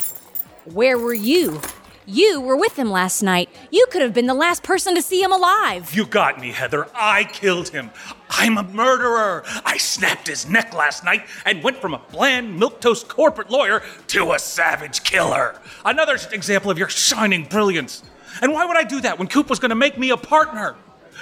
Where 0.64 0.99
were 0.99 1.14
you? 1.14 1.61
You 2.09 2.40
were 2.40 2.57
with 2.57 2.79
him 2.79 2.88
last 2.88 3.21
night. 3.21 3.49
You 3.73 3.85
could 3.90 4.01
have 4.01 4.14
been 4.14 4.29
the 4.29 4.35
last 4.35 4.62
person 4.62 4.95
to 4.95 5.03
see 5.03 5.21
him 5.21 5.33
alive. 5.33 5.92
You 5.92 6.07
got 6.07 6.40
me, 6.40 6.53
Heather. 6.53 6.87
I 6.95 7.25
killed 7.25 7.71
him. 7.71 7.90
I'm 8.31 8.57
a 8.59 8.62
murderer. 8.62 9.42
I 9.64 9.77
snapped 9.77 10.29
his 10.29 10.49
neck 10.49 10.73
last 10.73 11.03
night 11.05 11.27
and 11.45 11.64
went 11.64 11.79
from 11.79 11.95
a 11.95 12.03
bland, 12.12 12.61
milquetoast 12.61 13.09
corporate 13.09 13.51
lawyer 13.51 13.83
to 14.09 14.33
a 14.33 14.38
savage 14.38 15.03
killer. 15.03 15.61
Another 15.85 16.16
example 16.31 16.71
of 16.71 16.79
your 16.79 16.88
shining 16.88 17.45
brilliance. 17.45 18.05
And 18.40 18.53
why 18.53 18.66
would 18.66 18.77
I 18.77 18.85
do 18.85 19.01
that 19.01 19.19
when 19.19 19.27
Coop 19.27 19.51
was 19.51 19.59
going 19.59 19.71
to 19.71 19.75
make 19.75 19.99
me 19.99 20.11
a 20.11 20.16
partner? 20.16 20.77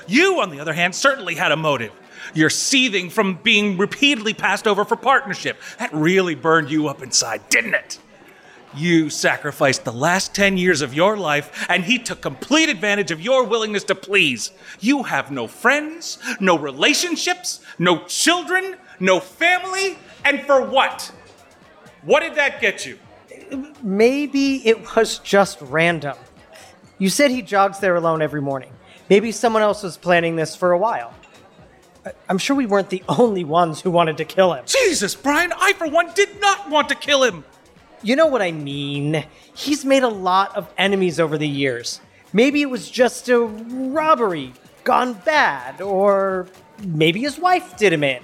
You, 0.06 0.40
on 0.40 0.50
the 0.50 0.60
other 0.60 0.74
hand, 0.74 0.94
certainly 0.94 1.34
had 1.34 1.50
a 1.50 1.56
motive. 1.56 1.92
You're 2.34 2.50
seething 2.50 3.08
from 3.08 3.36
being 3.42 3.78
repeatedly 3.78 4.34
passed 4.34 4.66
over 4.66 4.84
for 4.84 4.96
partnership. 4.96 5.58
That 5.78 5.94
really 5.94 6.34
burned 6.34 6.70
you 6.70 6.88
up 6.88 7.02
inside, 7.02 7.48
didn't 7.48 7.74
it? 7.74 7.98
You 8.76 9.08
sacrificed 9.08 9.84
the 9.84 9.92
last 9.92 10.34
10 10.34 10.56
years 10.56 10.82
of 10.82 10.94
your 10.94 11.16
life, 11.16 11.66
and 11.68 11.84
he 11.84 11.98
took 11.98 12.20
complete 12.20 12.68
advantage 12.68 13.10
of 13.10 13.20
your 13.20 13.44
willingness 13.44 13.84
to 13.84 13.94
please. 13.94 14.50
You 14.80 15.04
have 15.04 15.30
no 15.30 15.46
friends, 15.46 16.18
no 16.40 16.58
relationships, 16.58 17.60
no 17.78 18.04
children, 18.04 18.76
no 18.98 19.20
family, 19.20 19.98
and 20.24 20.42
for 20.42 20.62
what? 20.62 21.12
What 22.02 22.20
did 22.20 22.34
that 22.34 22.60
get 22.60 22.84
you? 22.84 22.98
Maybe 23.82 24.66
it 24.66 24.96
was 24.96 25.18
just 25.20 25.60
random. 25.60 26.16
You 26.98 27.08
said 27.08 27.30
he 27.30 27.42
jogs 27.42 27.78
there 27.78 27.94
alone 27.94 28.22
every 28.22 28.40
morning. 28.40 28.72
Maybe 29.08 29.32
someone 29.32 29.62
else 29.62 29.82
was 29.82 29.96
planning 29.96 30.36
this 30.36 30.56
for 30.56 30.72
a 30.72 30.78
while. 30.78 31.14
I'm 32.28 32.38
sure 32.38 32.56
we 32.56 32.66
weren't 32.66 32.90
the 32.90 33.02
only 33.08 33.44
ones 33.44 33.80
who 33.80 33.90
wanted 33.90 34.16
to 34.18 34.24
kill 34.24 34.52
him. 34.52 34.64
Jesus, 34.66 35.14
Brian, 35.14 35.52
I 35.56 35.72
for 35.74 35.88
one 35.88 36.12
did 36.14 36.40
not 36.40 36.70
want 36.70 36.88
to 36.88 36.94
kill 36.94 37.22
him. 37.22 37.44
You 38.04 38.16
know 38.16 38.26
what 38.26 38.42
I 38.42 38.52
mean. 38.52 39.24
He's 39.54 39.84
made 39.84 40.02
a 40.02 40.08
lot 40.08 40.54
of 40.54 40.72
enemies 40.76 41.18
over 41.18 41.38
the 41.38 41.48
years. 41.48 42.00
Maybe 42.34 42.60
it 42.60 42.68
was 42.68 42.90
just 42.90 43.30
a 43.30 43.40
robbery 43.40 44.52
gone 44.84 45.14
bad, 45.14 45.80
or 45.80 46.46
maybe 46.84 47.20
his 47.20 47.38
wife 47.38 47.78
did 47.78 47.94
him 47.94 48.04
in. 48.04 48.22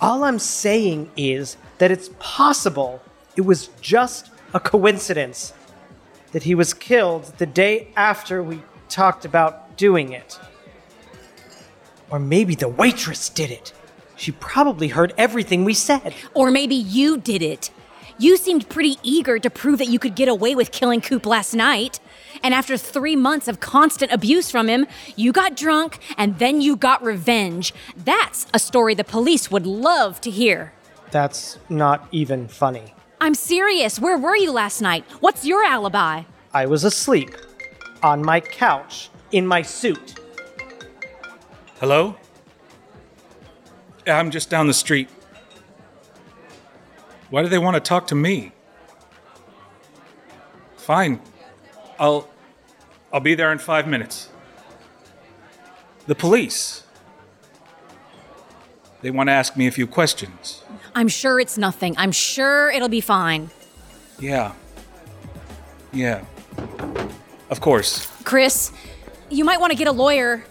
All 0.00 0.22
I'm 0.22 0.38
saying 0.38 1.10
is 1.16 1.56
that 1.78 1.90
it's 1.90 2.10
possible 2.20 3.02
it 3.34 3.40
was 3.40 3.68
just 3.80 4.30
a 4.54 4.60
coincidence 4.60 5.52
that 6.30 6.44
he 6.44 6.54
was 6.54 6.72
killed 6.72 7.24
the 7.38 7.46
day 7.46 7.88
after 7.96 8.42
we 8.42 8.62
talked 8.88 9.24
about 9.24 9.76
doing 9.76 10.12
it. 10.12 10.38
Or 12.10 12.20
maybe 12.20 12.54
the 12.54 12.68
waitress 12.68 13.28
did 13.28 13.50
it. 13.50 13.72
She 14.16 14.30
probably 14.30 14.88
heard 14.88 15.14
everything 15.18 15.64
we 15.64 15.74
said. 15.74 16.14
Or 16.34 16.50
maybe 16.50 16.76
you 16.76 17.16
did 17.16 17.42
it. 17.42 17.70
You 18.18 18.36
seemed 18.36 18.68
pretty 18.68 18.98
eager 19.02 19.38
to 19.38 19.50
prove 19.50 19.78
that 19.78 19.88
you 19.88 19.98
could 19.98 20.14
get 20.14 20.28
away 20.28 20.54
with 20.54 20.70
killing 20.70 21.00
Coop 21.00 21.26
last 21.26 21.54
night. 21.54 22.00
And 22.42 22.54
after 22.54 22.76
three 22.76 23.16
months 23.16 23.48
of 23.48 23.60
constant 23.60 24.12
abuse 24.12 24.50
from 24.50 24.68
him, 24.68 24.86
you 25.16 25.32
got 25.32 25.56
drunk 25.56 25.98
and 26.16 26.38
then 26.38 26.60
you 26.60 26.76
got 26.76 27.02
revenge. 27.02 27.72
That's 27.96 28.46
a 28.52 28.58
story 28.58 28.94
the 28.94 29.04
police 29.04 29.50
would 29.50 29.66
love 29.66 30.20
to 30.22 30.30
hear. 30.30 30.72
That's 31.10 31.58
not 31.68 32.08
even 32.12 32.48
funny. 32.48 32.94
I'm 33.20 33.34
serious. 33.34 34.00
Where 34.00 34.18
were 34.18 34.36
you 34.36 34.50
last 34.50 34.80
night? 34.80 35.04
What's 35.20 35.44
your 35.44 35.64
alibi? 35.64 36.22
I 36.52 36.66
was 36.66 36.84
asleep 36.84 37.34
on 38.02 38.24
my 38.24 38.40
couch 38.40 39.10
in 39.30 39.46
my 39.46 39.62
suit. 39.62 40.18
Hello? 41.80 42.16
I'm 44.06 44.30
just 44.30 44.50
down 44.50 44.66
the 44.66 44.74
street. 44.74 45.08
Why 47.32 47.40
do 47.40 47.48
they 47.48 47.56
want 47.56 47.76
to 47.76 47.80
talk 47.80 48.08
to 48.08 48.14
me? 48.14 48.52
Fine. 50.76 51.18
I'll 51.98 52.28
I'll 53.10 53.20
be 53.20 53.34
there 53.34 53.50
in 53.50 53.58
5 53.58 53.88
minutes. 53.88 54.28
The 56.06 56.14
police. 56.14 56.82
They 59.00 59.10
want 59.10 59.28
to 59.28 59.32
ask 59.32 59.56
me 59.56 59.66
a 59.66 59.70
few 59.70 59.86
questions. 59.86 60.62
I'm 60.94 61.08
sure 61.08 61.40
it's 61.40 61.56
nothing. 61.56 61.94
I'm 61.96 62.12
sure 62.12 62.70
it'll 62.70 62.90
be 62.90 63.00
fine. 63.00 63.48
Yeah. 64.18 64.52
Yeah. 65.90 66.24
Of 67.48 67.62
course. 67.62 68.08
Chris, 68.24 68.72
you 69.30 69.46
might 69.46 69.58
want 69.58 69.70
to 69.72 69.78
get 69.78 69.86
a 69.86 69.92
lawyer. 69.92 70.44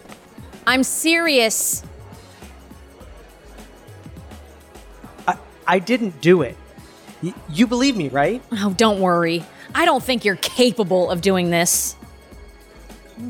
I'm 0.66 0.82
serious. 0.82 1.84
I, 5.28 5.38
I 5.64 5.78
didn't 5.78 6.20
do 6.20 6.42
it. 6.42 6.56
Y- 7.22 7.34
you 7.50 7.66
believe 7.66 7.96
me, 7.96 8.08
right? 8.08 8.42
Oh, 8.52 8.74
don't 8.76 9.00
worry. 9.00 9.44
I 9.74 9.84
don't 9.84 10.02
think 10.02 10.24
you're 10.24 10.36
capable 10.36 11.10
of 11.10 11.20
doing 11.20 11.50
this. 11.50 11.96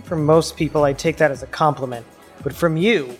From 0.04 0.24
most 0.24 0.56
people, 0.56 0.84
I 0.84 0.92
take 0.92 1.18
that 1.18 1.30
as 1.30 1.42
a 1.42 1.46
compliment. 1.46 2.06
But 2.42 2.54
from 2.54 2.76
you, 2.76 3.18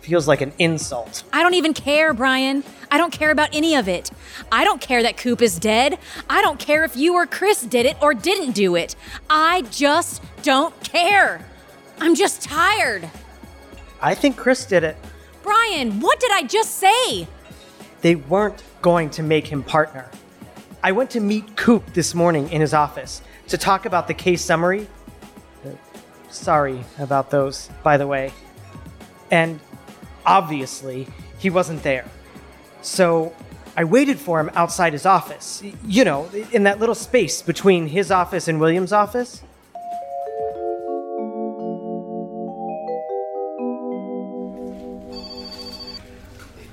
feels 0.00 0.26
like 0.26 0.40
an 0.40 0.52
insult. 0.58 1.22
I 1.32 1.42
don't 1.42 1.54
even 1.54 1.74
care, 1.74 2.14
Brian. 2.14 2.64
I 2.90 2.96
don't 2.98 3.12
care 3.12 3.30
about 3.30 3.54
any 3.54 3.76
of 3.76 3.86
it. 3.88 4.10
I 4.50 4.64
don't 4.64 4.80
care 4.80 5.02
that 5.02 5.16
Coop 5.16 5.42
is 5.42 5.58
dead. 5.58 5.98
I 6.28 6.42
don't 6.42 6.58
care 6.58 6.84
if 6.84 6.96
you 6.96 7.14
or 7.14 7.26
Chris 7.26 7.62
did 7.62 7.86
it 7.86 7.96
or 8.02 8.14
didn't 8.14 8.52
do 8.52 8.76
it. 8.76 8.96
I 9.28 9.62
just 9.70 10.22
don't 10.42 10.78
care. 10.82 11.44
I'm 12.00 12.14
just 12.14 12.42
tired. 12.42 13.08
I 14.00 14.14
think 14.14 14.36
Chris 14.36 14.64
did 14.64 14.82
it. 14.82 14.96
Brian, 15.42 16.00
what 16.00 16.18
did 16.18 16.30
I 16.32 16.42
just 16.42 16.76
say? 16.76 17.28
They 18.00 18.14
weren't 18.14 18.62
going 18.82 19.10
to 19.10 19.22
make 19.22 19.46
him 19.46 19.62
partner. 19.62 20.08
I 20.82 20.92
went 20.92 21.10
to 21.10 21.20
meet 21.20 21.56
Coop 21.56 21.92
this 21.92 22.14
morning 22.14 22.50
in 22.50 22.60
his 22.60 22.72
office 22.72 23.20
to 23.48 23.58
talk 23.58 23.84
about 23.84 24.08
the 24.08 24.14
case 24.14 24.42
summary. 24.42 24.88
Sorry 26.30 26.84
about 26.98 27.30
those, 27.30 27.68
by 27.82 27.96
the 27.96 28.06
way. 28.06 28.32
And 29.30 29.60
obviously, 30.24 31.06
he 31.38 31.50
wasn't 31.50 31.82
there. 31.82 32.06
So 32.82 33.34
I 33.76 33.84
waited 33.84 34.18
for 34.18 34.40
him 34.40 34.50
outside 34.54 34.92
his 34.92 35.04
office. 35.04 35.62
You 35.86 36.04
know, 36.04 36.30
in 36.52 36.62
that 36.62 36.80
little 36.80 36.94
space 36.94 37.42
between 37.42 37.88
his 37.88 38.10
office 38.10 38.48
and 38.48 38.60
Williams' 38.60 38.92
office. 38.92 39.42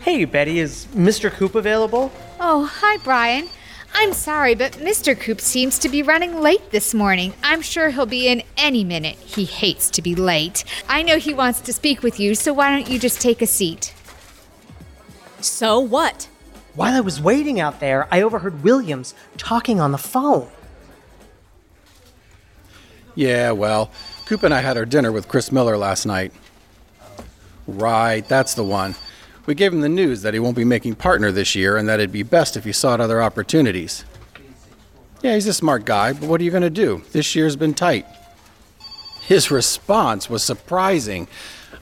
Hey, 0.07 0.23
Betty, 0.23 0.59
is 0.59 0.87
Mr. 0.95 1.29
Coop 1.29 1.53
available? 1.53 2.13
Oh, 2.39 2.63
hi, 2.63 2.95
Brian. 3.03 3.49
I'm 3.93 4.13
sorry, 4.13 4.55
but 4.55 4.71
Mr. 4.77 5.19
Coop 5.19 5.41
seems 5.41 5.77
to 5.79 5.89
be 5.89 6.01
running 6.01 6.39
late 6.39 6.71
this 6.71 6.93
morning. 6.93 7.33
I'm 7.43 7.61
sure 7.61 7.89
he'll 7.89 8.05
be 8.05 8.29
in 8.29 8.41
any 8.55 8.85
minute. 8.85 9.17
He 9.17 9.43
hates 9.43 9.89
to 9.89 10.01
be 10.01 10.15
late. 10.15 10.63
I 10.87 11.01
know 11.01 11.17
he 11.17 11.33
wants 11.33 11.59
to 11.59 11.73
speak 11.73 12.03
with 12.03 12.21
you, 12.21 12.35
so 12.35 12.53
why 12.53 12.69
don't 12.69 12.89
you 12.89 12.99
just 12.99 13.19
take 13.19 13.41
a 13.41 13.45
seat? 13.45 13.93
So 15.41 15.77
what? 15.77 16.29
While 16.73 16.95
I 16.95 17.01
was 17.01 17.19
waiting 17.19 17.59
out 17.59 17.81
there, 17.81 18.07
I 18.09 18.21
overheard 18.21 18.63
Williams 18.63 19.13
talking 19.35 19.81
on 19.81 19.91
the 19.91 19.97
phone. 19.97 20.47
Yeah, 23.13 23.51
well, 23.51 23.91
Coop 24.25 24.43
and 24.43 24.53
I 24.53 24.61
had 24.61 24.77
our 24.77 24.85
dinner 24.85 25.11
with 25.11 25.27
Chris 25.27 25.51
Miller 25.51 25.75
last 25.75 26.05
night. 26.05 26.31
Right, 27.67 28.25
that's 28.25 28.53
the 28.53 28.63
one. 28.63 28.95
We 29.47 29.55
gave 29.55 29.71
him 29.71 29.79
the 29.79 29.89
news 29.89 30.23
that 30.23 30.33
he 30.33 30.41
won't 30.41 30.57
be 30.57 30.65
making 30.65 30.95
partner 30.95 31.31
this 31.31 31.55
year 31.55 31.77
and 31.77 31.87
that 31.87 32.01
it'd 32.01 32.11
be 32.11 32.21
best 32.21 32.57
if 32.57 32.65
he 32.65 32.73
sought 32.73 32.99
other 32.99 33.21
opportunities. 33.21 34.03
Yeah, 35.21 35.35
he's 35.35 35.47
a 35.47 35.53
smart 35.53 35.85
guy, 35.85 36.11
but 36.11 36.27
what 36.27 36.41
are 36.41 36.43
you 36.43 36.51
going 36.51 36.63
to 36.63 36.69
do? 36.69 37.01
This 37.13 37.33
year's 37.33 37.55
been 37.55 37.73
tight. 37.73 38.05
His 39.21 39.49
response 39.49 40.29
was 40.29 40.43
surprising. 40.43 41.29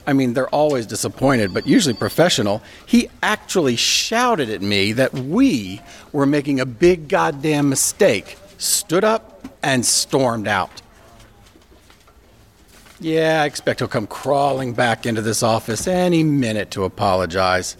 I 0.06 0.12
mean, 0.12 0.32
they're 0.32 0.48
always 0.48 0.86
disappointed, 0.86 1.52
but 1.52 1.66
usually 1.66 1.94
professional. 1.94 2.62
He 2.86 3.10
actually 3.20 3.74
shouted 3.74 4.48
at 4.48 4.62
me 4.62 4.92
that 4.92 5.12
we 5.12 5.82
were 6.12 6.24
making 6.24 6.60
a 6.60 6.66
big 6.66 7.08
goddamn 7.08 7.68
mistake, 7.68 8.38
stood 8.58 9.02
up, 9.02 9.48
and 9.64 9.84
stormed 9.84 10.46
out. 10.46 10.82
Yeah, 12.98 13.42
I 13.42 13.46
expect 13.46 13.80
he'll 13.80 13.88
come 13.88 14.06
crawling 14.06 14.72
back 14.72 15.04
into 15.04 15.20
this 15.20 15.42
office 15.42 15.86
any 15.86 16.24
minute 16.24 16.70
to 16.72 16.84
apologize. 16.84 17.76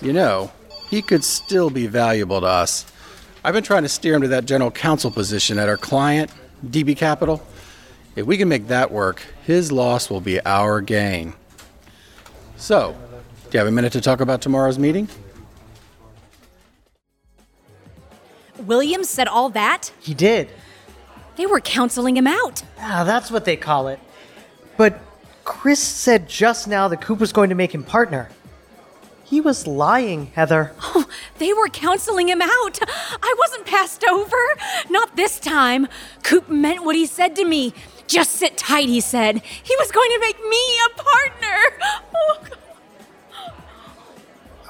You 0.00 0.12
know, 0.12 0.52
he 0.88 1.02
could 1.02 1.24
still 1.24 1.70
be 1.70 1.86
valuable 1.86 2.40
to 2.40 2.46
us. 2.46 2.86
I've 3.44 3.54
been 3.54 3.64
trying 3.64 3.82
to 3.82 3.88
steer 3.88 4.14
him 4.14 4.22
to 4.22 4.28
that 4.28 4.44
general 4.44 4.70
counsel 4.70 5.10
position 5.10 5.58
at 5.58 5.68
our 5.68 5.76
client, 5.76 6.30
DB 6.64 6.96
Capital. 6.96 7.44
If 8.14 8.26
we 8.26 8.36
can 8.36 8.48
make 8.48 8.68
that 8.68 8.92
work, 8.92 9.22
his 9.44 9.72
loss 9.72 10.10
will 10.10 10.20
be 10.20 10.44
our 10.44 10.80
gain. 10.80 11.34
So, 12.56 12.94
do 13.44 13.48
you 13.52 13.58
have 13.58 13.66
a 13.66 13.72
minute 13.72 13.92
to 13.94 14.00
talk 14.00 14.20
about 14.20 14.40
tomorrow's 14.40 14.78
meeting? 14.78 15.08
Williams 18.58 19.08
said 19.08 19.26
all 19.26 19.48
that? 19.50 19.90
He 20.00 20.14
did. 20.14 20.50
They 21.36 21.46
were 21.46 21.60
counseling 21.60 22.16
him 22.16 22.26
out. 22.26 22.62
Ah, 22.78 23.04
that's 23.04 23.30
what 23.30 23.44
they 23.44 23.56
call 23.56 23.88
it. 23.88 23.98
But 24.76 25.00
Chris 25.44 25.80
said 25.80 26.28
just 26.28 26.68
now 26.68 26.88
that 26.88 27.00
Coop 27.00 27.18
was 27.18 27.32
going 27.32 27.48
to 27.50 27.54
make 27.54 27.74
him 27.74 27.82
partner. 27.82 28.28
He 29.24 29.40
was 29.40 29.66
lying, 29.66 30.26
Heather. 30.34 30.72
Oh, 30.82 31.06
they 31.38 31.52
were 31.52 31.68
counseling 31.68 32.28
him 32.28 32.42
out. 32.42 32.78
I 32.82 33.34
wasn't 33.38 33.64
passed 33.64 34.04
over. 34.04 34.36
Not 34.90 35.14
this 35.16 35.38
time. 35.38 35.86
Coop 36.24 36.48
meant 36.48 36.84
what 36.84 36.96
he 36.96 37.06
said 37.06 37.36
to 37.36 37.44
me. 37.44 37.72
Just 38.08 38.32
sit 38.32 38.56
tight, 38.56 38.88
he 38.88 39.00
said. 39.00 39.40
He 39.62 39.76
was 39.78 39.92
going 39.92 40.10
to 40.10 40.18
make 40.20 40.48
me 40.48 40.58
a 40.86 41.02
partner. 41.02 41.56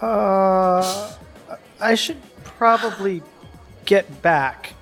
Oh, 0.03 1.17
Uh, 1.49 1.57
I 1.81 1.95
should 1.95 2.17
probably 2.45 3.23
get 3.87 4.23
back. 4.23 4.75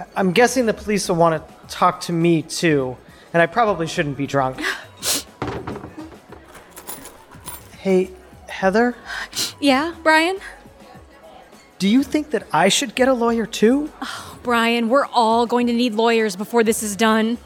I- 0.00 0.06
I'm 0.16 0.32
guessing 0.32 0.66
the 0.66 0.74
police 0.74 1.08
will 1.08 1.16
want 1.16 1.46
to 1.46 1.54
talk 1.68 2.00
to 2.02 2.12
me 2.12 2.42
too, 2.42 2.96
and 3.32 3.42
I 3.42 3.46
probably 3.46 3.86
shouldn't 3.86 4.16
be 4.16 4.26
drunk. 4.26 4.60
hey, 7.78 8.10
Heather, 8.48 8.96
yeah, 9.60 9.94
Brian? 10.02 10.38
do 11.78 11.88
you 11.88 12.02
think 12.02 12.30
that 12.30 12.46
I 12.52 12.68
should 12.68 12.94
get 12.94 13.08
a 13.08 13.14
lawyer 13.14 13.46
too? 13.46 13.90
Oh, 14.02 14.38
Brian, 14.42 14.88
we're 14.88 15.06
all 15.06 15.46
going 15.46 15.66
to 15.66 15.72
need 15.72 15.94
lawyers 15.94 16.36
before 16.36 16.64
this 16.64 16.82
is 16.82 16.96
done. 16.96 17.38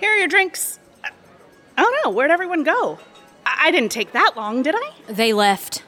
Here 0.00 0.10
are 0.12 0.18
your 0.18 0.28
drinks. 0.28 0.78
I 1.02 1.82
don't 1.82 2.04
know. 2.04 2.10
Where'd 2.10 2.30
everyone 2.30 2.62
go? 2.62 2.98
I, 3.64 3.70
didn't 3.70 3.90
take 3.90 4.12
that 4.12 4.32
long, 4.36 4.62
did 4.62 4.74
I? 4.76 4.92
They 5.08 5.32
left. 5.32 5.82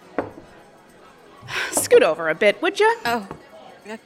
Scoot 1.72 2.02
over 2.02 2.28
a 2.28 2.34
bit, 2.34 2.60
would 2.62 2.80
you? 2.80 2.96
Oh. 3.04 3.28
Okay. 3.86 3.98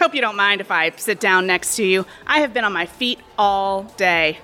Hope 0.00 0.14
you 0.14 0.20
don't 0.20 0.36
mind 0.36 0.60
if 0.60 0.70
I 0.70 0.90
sit 0.90 1.20
down 1.20 1.46
next 1.46 1.76
to 1.76 1.84
you. 1.84 2.06
I 2.26 2.40
have 2.40 2.52
been 2.52 2.64
on 2.64 2.72
my 2.72 2.86
feet 2.86 3.20
all 3.38 3.84
day. 3.96 4.38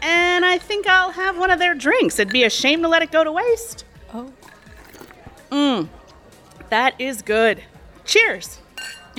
And 0.00 0.44
I 0.44 0.58
think 0.58 0.86
I'll 0.86 1.10
have 1.10 1.36
one 1.36 1.50
of 1.50 1.58
their 1.58 1.74
drinks. 1.74 2.18
It'd 2.18 2.32
be 2.32 2.44
a 2.44 2.50
shame 2.50 2.82
to 2.82 2.88
let 2.88 3.02
it 3.02 3.10
go 3.10 3.24
to 3.24 3.32
waste. 3.32 3.84
Oh. 4.14 4.32
Mmm. 5.50 5.88
That 6.70 6.94
is 7.00 7.22
good. 7.22 7.62
Cheers. 8.04 8.60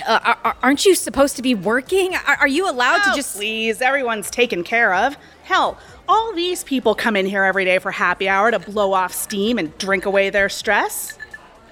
Uh, 0.07 0.35
are, 0.43 0.55
aren't 0.63 0.85
you 0.85 0.95
supposed 0.95 1.35
to 1.35 1.41
be 1.41 1.53
working? 1.53 2.15
Are, 2.15 2.37
are 2.41 2.47
you 2.47 2.69
allowed 2.69 3.01
oh, 3.05 3.11
to 3.11 3.15
just. 3.15 3.35
Please, 3.35 3.81
everyone's 3.81 4.29
taken 4.29 4.63
care 4.63 4.93
of. 4.93 5.17
Hell, 5.43 5.77
all 6.09 6.33
these 6.33 6.63
people 6.63 6.95
come 6.95 7.15
in 7.15 7.27
here 7.27 7.43
every 7.43 7.63
day 7.63 7.77
for 7.77 7.91
happy 7.91 8.27
hour 8.27 8.49
to 8.49 8.57
blow 8.57 8.93
off 8.93 9.13
steam 9.13 9.59
and 9.59 9.77
drink 9.77 10.05
away 10.05 10.31
their 10.31 10.49
stress. 10.49 11.17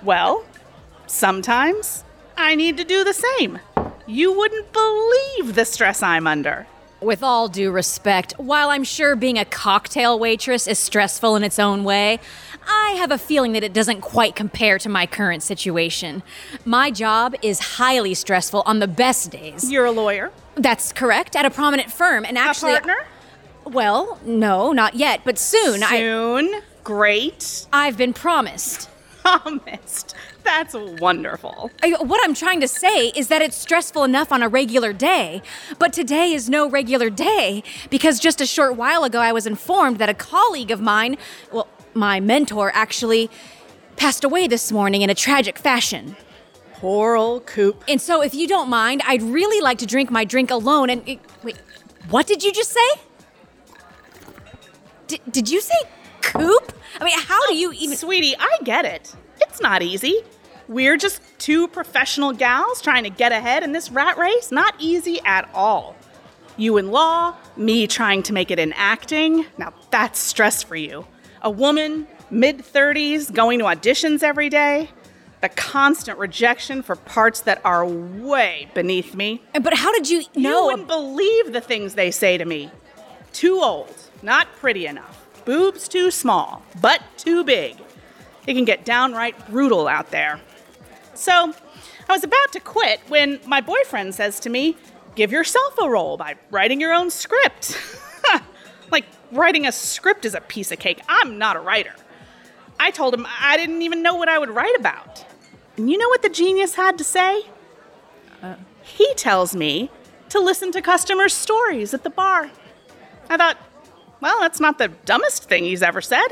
Well, 0.04 0.45
sometimes 1.08 2.04
I 2.38 2.54
need 2.54 2.78
to 2.78 2.84
do 2.84 3.04
the 3.04 3.13
same. 3.13 3.60
You 4.06 4.32
wouldn't 4.38 4.71
believe 4.71 5.56
the 5.56 5.65
stress 5.65 6.04
I'm 6.04 6.28
under. 6.28 6.67
With 7.02 7.23
all 7.23 7.47
due 7.47 7.71
respect, 7.71 8.34
while 8.38 8.69
I'm 8.69 8.84
sure 8.84 9.15
being 9.15 9.39
a 9.39 9.45
cocktail 9.45 10.17
waitress 10.19 10.67
is 10.67 10.78
stressful 10.78 11.36
in 11.36 11.43
its 11.43 11.58
own 11.58 11.84
way, 11.84 12.19
I 12.67 12.91
have 12.91 13.12
a 13.12 13.17
feeling 13.17 13.54
that 13.54 13.63
it 13.63 13.73
doesn't 13.73 14.02
quite 14.02 14.36
compare 14.36 14.78
to 14.80 14.89
my 14.89 15.08
current 15.08 15.41
situation. 15.41 16.21
My 16.63 16.91
job 16.91 17.36
is 17.41 17.60
highly 17.60 18.13
stressful 18.13 18.63
on 18.65 18.80
the 18.80 18.88
best 18.88 19.32
days. 19.32 19.71
You're 19.71 19.86
a 19.86 19.91
lawyer? 19.91 20.32
That's 20.56 20.93
correct, 20.93 21.36
at 21.36 21.45
a 21.45 21.50
prominent 21.50 21.91
firm, 21.91 22.23
and 22.23 22.38
actually. 22.38 22.73
a 22.73 22.82
partner? 22.82 22.97
Well, 23.67 24.19
no, 24.25 24.71
not 24.71 24.95
yet, 24.95 25.21
but 25.25 25.38
soon. 25.38 25.82
Soon? 25.82 26.53
I, 26.53 26.62
Great. 26.84 27.67
I've 27.73 27.97
been 27.97 28.13
promised. 28.13 28.89
Promised. 29.23 30.15
That's 30.45 30.73
wonderful. 30.73 31.69
I, 31.84 31.89
what 32.01 32.21
I'm 32.23 32.34
trying 32.34 32.62
to 32.62 32.67
say 32.67 33.10
is 33.10 33.27
that 33.27 33.41
it's 33.41 33.58
stressful 33.58 34.06
enough 34.06 34.32
on 34.32 34.41
a 34.41 34.47
regular 34.47 34.93
day, 34.93 35.41
but 35.80 35.91
today 35.91 36.32
is 36.32 36.49
no 36.49 36.69
regular 36.69 37.10
day 37.10 37.62
because 37.89 38.21
just 38.21 38.39
a 38.39 38.45
short 38.45 38.77
while 38.77 39.03
ago 39.03 39.19
I 39.19 39.34
was 39.34 39.45
informed 39.45 39.97
that 39.97 40.08
a 40.08 40.13
colleague 40.13 40.71
of 40.71 40.80
mine, 40.80 41.17
well, 41.51 41.67
my 41.93 42.21
mentor 42.21 42.71
actually, 42.73 43.30
passed 43.97 44.23
away 44.23 44.47
this 44.47 44.71
morning 44.71 45.01
in 45.01 45.10
a 45.10 45.15
tragic 45.15 45.58
fashion. 45.58 46.15
Poor 46.75 47.17
old 47.17 47.45
Coop. 47.45 47.84
And 47.89 47.99
so, 47.99 48.21
if 48.21 48.34
you 48.34 48.47
don't 48.47 48.69
mind, 48.69 49.01
I'd 49.06 49.23
really 49.23 49.60
like 49.60 49.80
to 49.80 49.86
drink 49.86 50.10
my 50.10 50.23
drink 50.23 50.51
alone. 50.51 50.89
And 50.89 51.03
wait, 51.43 51.58
what 52.10 52.27
did 52.27 52.43
you 52.43 52.53
just 52.53 52.71
say? 52.71 53.01
D- 55.08 55.22
did 55.32 55.50
you 55.50 55.62
say 55.62 55.76
Coop? 56.22 56.74
I 57.00 57.04
mean, 57.04 57.20
how 57.20 57.48
do 57.48 57.56
you 57.56 57.72
even. 57.74 57.98
Sweetie, 57.98 58.36
I 58.38 58.58
get 58.63 58.86
it. 58.86 59.15
It's 59.41 59.62
not 59.62 59.82
easy. 59.82 60.22
We're 60.67 60.98
just 60.98 61.22
two 61.39 61.67
professional 61.70 62.34
gals 62.34 62.82
trying 62.82 63.04
to 63.04 63.10
get 63.10 63.32
ahead 63.32 63.63
in 63.63 63.72
this 63.72 63.89
rat 63.89 64.17
race. 64.17 64.52
Not 64.52 64.76
easy 64.80 65.20
at 65.26 65.50
all. 65.54 65.96
You 66.58 66.78
in 66.78 66.91
law, 66.91 67.36
me 67.56 67.88
trying 67.88 68.24
to 68.24 68.34
make 68.34 68.52
it 68.52 68.60
in 68.60 68.74
acting. 68.74 69.46
Now 69.58 69.74
that's 69.91 70.20
stress 70.20 70.63
for 70.63 70.76
you. 70.76 71.08
A 71.41 71.50
woman, 71.50 72.08
mid 72.30 72.60
30s, 72.60 73.32
going 73.34 73.60
to 73.60 73.65
auditions 73.65 74.24
every 74.24 74.50
day. 74.50 74.89
The 75.39 75.50
constant 75.50 76.17
rejection 76.17 76.82
for 76.82 76.96
parts 76.96 77.41
that 77.41 77.62
are 77.63 77.86
way 77.86 78.70
beneath 78.74 79.13
me. 79.13 79.43
But 79.62 79.76
how 79.76 79.93
did 79.93 80.10
you 80.10 80.24
know? 80.36 80.62
You 80.62 80.65
wouldn't 80.65 80.88
believe 80.88 81.54
the 81.54 81.62
things 81.62 81.93
they 81.93 82.10
say 82.10 82.39
to 82.39 82.46
me. 82.46 82.72
Too 83.34 83.62
old, 83.62 83.96
not 84.21 84.47
pretty 84.56 84.88
enough, 84.88 85.25
boobs 85.45 85.88
too 85.88 86.12
small, 86.12 86.63
butt 86.82 87.01
too 87.17 87.43
big. 87.43 87.77
It 88.45 88.53
can 88.53 88.65
get 88.65 88.86
downright 88.86 89.49
brutal 89.49 89.88
out 89.88 90.12
there. 90.12 90.39
So, 91.13 91.53
I 92.10 92.13
was 92.13 92.23
about 92.23 92.51
to 92.53 92.60
quit 92.60 93.01
when 93.10 93.39
my 93.45 93.60
boyfriend 93.60 94.15
says 94.15 94.39
to 94.41 94.49
me, 94.49 94.77
Give 95.15 95.32
yourself 95.32 95.75
a 95.82 95.89
role 95.89 96.15
by 96.15 96.36
writing 96.51 96.80
your 96.80 96.93
own 96.93 97.10
script. 97.10 97.75
like, 98.91 99.06
writing 99.32 99.65
a 99.65 99.71
script 99.71 100.25
is 100.25 100.36
a 100.36 100.41
piece 100.41 100.71
of 100.71 100.77
cake. 100.77 101.01
I'm 101.10 101.39
not 101.39 101.56
a 101.56 101.60
writer. 101.60 101.93
I 102.80 102.91
told 102.91 103.15
him 103.15 103.25
I 103.27 103.58
didn't 103.58 103.82
even 103.82 104.03
know 104.03 104.13
what 104.13 104.30
I 104.30 104.38
would 104.38 104.51
write 104.51 104.75
about. 104.77 105.25
And 105.75 105.89
you 105.89 105.97
know 105.97 106.08
what 106.08 106.21
the 106.21 106.30
genius 106.30 106.75
had 106.75 106.99
to 106.99 107.03
say? 107.03 107.47
Uh, 108.43 108.56
he 108.84 109.12
tells 109.15 109.56
me 109.56 109.89
to 110.30 110.39
listen 110.39 110.71
to 110.73 110.84
customers' 110.84 111.34
stories 111.34 111.95
at 111.95 112.03
the 112.03 112.12
bar. 112.12 112.51
I 113.27 113.38
thought, 113.38 113.58
well, 114.21 114.39
that's 114.39 114.60
not 114.60 114.77
the 114.77 114.89
dumbest 115.06 115.45
thing 115.45 115.63
he's 115.63 115.84
ever 115.84 116.01
said. 116.01 116.27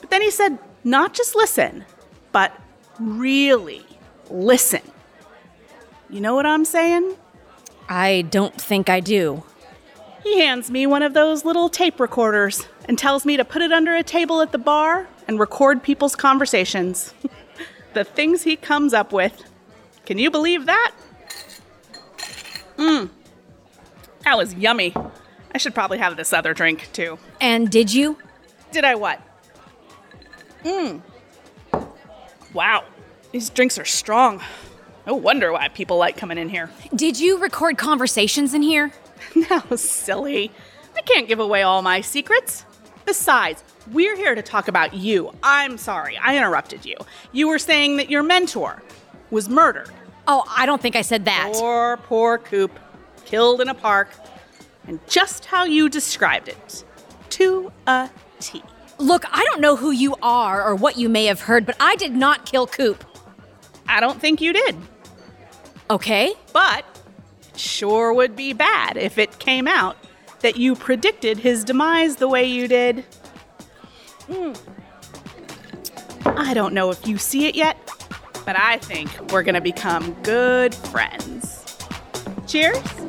But 0.00 0.10
then 0.10 0.22
he 0.22 0.30
said, 0.30 0.58
not 0.84 1.14
just 1.14 1.34
listen, 1.34 1.84
but 2.32 2.52
really 2.98 3.84
listen. 4.30 4.82
You 6.10 6.20
know 6.20 6.34
what 6.34 6.46
I'm 6.46 6.64
saying? 6.64 7.14
I 7.88 8.22
don't 8.30 8.58
think 8.60 8.88
I 8.88 9.00
do. 9.00 9.42
He 10.22 10.40
hands 10.40 10.70
me 10.70 10.86
one 10.86 11.02
of 11.02 11.14
those 11.14 11.44
little 11.44 11.68
tape 11.68 12.00
recorders 12.00 12.66
and 12.86 12.98
tells 12.98 13.24
me 13.24 13.36
to 13.36 13.44
put 13.44 13.62
it 13.62 13.72
under 13.72 13.94
a 13.94 14.02
table 14.02 14.40
at 14.40 14.52
the 14.52 14.58
bar 14.58 15.08
and 15.26 15.38
record 15.38 15.82
people's 15.82 16.16
conversations. 16.16 17.14
the 17.94 18.04
things 18.04 18.42
he 18.42 18.56
comes 18.56 18.92
up 18.92 19.12
with. 19.12 19.44
Can 20.06 20.18
you 20.18 20.30
believe 20.30 20.66
that? 20.66 20.94
Mmm. 22.76 23.10
That 24.24 24.36
was 24.36 24.54
yummy. 24.54 24.94
I 25.58 25.60
should 25.60 25.74
probably 25.74 25.98
have 25.98 26.16
this 26.16 26.32
other 26.32 26.54
drink 26.54 26.88
too. 26.92 27.18
And 27.40 27.68
did 27.68 27.92
you? 27.92 28.16
Did 28.70 28.84
I 28.84 28.94
what? 28.94 29.20
Mmm. 30.62 31.02
Wow. 32.54 32.84
These 33.32 33.50
drinks 33.50 33.76
are 33.76 33.84
strong. 33.84 34.40
No 35.04 35.14
wonder 35.14 35.50
why 35.52 35.66
people 35.66 35.96
like 35.96 36.16
coming 36.16 36.38
in 36.38 36.48
here. 36.48 36.70
Did 36.94 37.18
you 37.18 37.38
record 37.38 37.76
conversations 37.76 38.54
in 38.54 38.62
here? 38.62 38.92
No, 39.50 39.74
silly. 39.74 40.52
I 40.96 41.02
can't 41.02 41.26
give 41.26 41.40
away 41.40 41.62
all 41.62 41.82
my 41.82 42.02
secrets. 42.02 42.64
Besides, 43.04 43.64
we're 43.90 44.14
here 44.14 44.36
to 44.36 44.42
talk 44.42 44.68
about 44.68 44.94
you. 44.94 45.32
I'm 45.42 45.76
sorry, 45.76 46.16
I 46.18 46.36
interrupted 46.36 46.86
you. 46.86 46.94
You 47.32 47.48
were 47.48 47.58
saying 47.58 47.96
that 47.96 48.10
your 48.10 48.22
mentor 48.22 48.80
was 49.32 49.48
murdered. 49.48 49.90
Oh, 50.28 50.44
I 50.56 50.66
don't 50.66 50.80
think 50.80 50.94
I 50.94 51.02
said 51.02 51.24
that. 51.24 51.50
Poor, 51.54 51.96
poor 52.04 52.38
Coop. 52.38 52.78
Killed 53.24 53.60
in 53.60 53.68
a 53.68 53.74
park. 53.74 54.10
And 54.88 54.98
just 55.06 55.44
how 55.44 55.64
you 55.64 55.88
described 55.88 56.48
it. 56.48 56.84
To 57.30 57.70
a 57.86 58.10
T. 58.40 58.62
Look, 58.96 59.24
I 59.30 59.44
don't 59.44 59.60
know 59.60 59.76
who 59.76 59.90
you 59.90 60.16
are 60.22 60.64
or 60.64 60.74
what 60.74 60.98
you 60.98 61.08
may 61.08 61.26
have 61.26 61.42
heard, 61.42 61.66
but 61.66 61.76
I 61.78 61.94
did 61.96 62.16
not 62.16 62.46
kill 62.46 62.66
Coop. 62.66 63.04
I 63.86 64.00
don't 64.00 64.20
think 64.20 64.40
you 64.40 64.52
did. 64.52 64.76
Okay. 65.90 66.34
But 66.52 66.84
it 67.52 67.58
sure 67.60 68.12
would 68.12 68.34
be 68.34 68.54
bad 68.54 68.96
if 68.96 69.18
it 69.18 69.38
came 69.38 69.68
out 69.68 69.96
that 70.40 70.56
you 70.56 70.74
predicted 70.74 71.38
his 71.38 71.64
demise 71.64 72.16
the 72.16 72.28
way 72.28 72.44
you 72.44 72.66
did. 72.66 73.04
Hmm. 74.26 74.52
I 76.24 76.54
don't 76.54 76.72
know 76.72 76.90
if 76.90 77.06
you 77.06 77.18
see 77.18 77.46
it 77.46 77.54
yet, 77.54 77.76
but 78.46 78.58
I 78.58 78.78
think 78.78 79.10
we're 79.32 79.42
gonna 79.42 79.60
become 79.60 80.14
good 80.22 80.74
friends. 80.74 81.76
Cheers. 82.46 83.07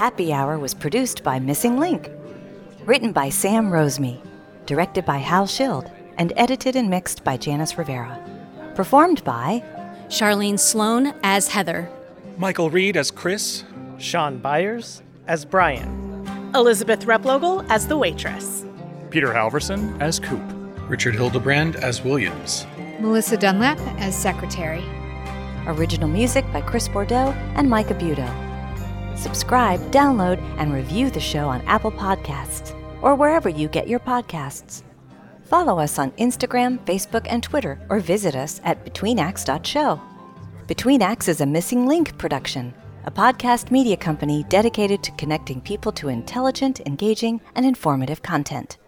Happy 0.00 0.32
Hour 0.32 0.58
was 0.58 0.72
produced 0.72 1.22
by 1.22 1.38
Missing 1.38 1.78
Link. 1.78 2.10
Written 2.86 3.12
by 3.12 3.28
Sam 3.28 3.70
Roseme, 3.70 4.18
directed 4.64 5.04
by 5.04 5.18
Hal 5.18 5.46
Schild, 5.46 5.92
and 6.16 6.32
edited 6.38 6.74
and 6.74 6.88
mixed 6.88 7.22
by 7.22 7.36
Janice 7.36 7.76
Rivera. 7.76 8.18
Performed 8.74 9.22
by 9.24 9.62
Charlene 10.08 10.58
Sloan 10.58 11.12
as 11.22 11.48
Heather, 11.48 11.90
Michael 12.38 12.70
Reed 12.70 12.96
as 12.96 13.10
Chris, 13.10 13.64
Sean 13.98 14.38
Byers 14.38 15.02
as 15.26 15.44
Brian, 15.44 16.26
Elizabeth 16.54 17.04
Replogle 17.04 17.66
as 17.68 17.86
the 17.86 17.98
waitress, 17.98 18.64
Peter 19.10 19.34
Halverson 19.34 20.00
as 20.00 20.18
Coop, 20.18 20.40
Richard 20.88 21.14
Hildebrand 21.14 21.76
as 21.76 22.02
Williams, 22.02 22.66
Melissa 23.00 23.36
Dunlap 23.36 23.78
as 24.00 24.16
secretary. 24.16 24.82
Original 25.66 26.08
music 26.08 26.50
by 26.54 26.62
Chris 26.62 26.88
Bordeaux 26.88 27.34
and 27.54 27.68
Micah 27.68 27.92
Budo. 27.94 28.49
Subscribe, 29.20 29.78
download, 29.90 30.40
and 30.56 30.72
review 30.72 31.10
the 31.10 31.20
show 31.20 31.46
on 31.46 31.60
Apple 31.66 31.92
Podcasts 31.92 32.74
or 33.02 33.14
wherever 33.14 33.50
you 33.50 33.68
get 33.68 33.86
your 33.86 34.00
podcasts. 34.00 34.82
Follow 35.44 35.78
us 35.78 35.98
on 35.98 36.10
Instagram, 36.12 36.78
Facebook, 36.86 37.26
and 37.28 37.42
Twitter, 37.42 37.78
or 37.90 38.00
visit 38.00 38.34
us 38.34 38.62
at 38.64 38.82
betweenacts.show. 38.82 40.00
Between 40.66 41.02
Acts 41.02 41.28
is 41.28 41.42
a 41.42 41.46
Missing 41.46 41.86
Link 41.86 42.16
production, 42.16 42.72
a 43.04 43.10
podcast 43.10 43.70
media 43.70 43.98
company 43.98 44.46
dedicated 44.48 45.02
to 45.02 45.12
connecting 45.12 45.60
people 45.60 45.92
to 45.92 46.08
intelligent, 46.08 46.80
engaging, 46.86 47.42
and 47.54 47.66
informative 47.66 48.22
content. 48.22 48.78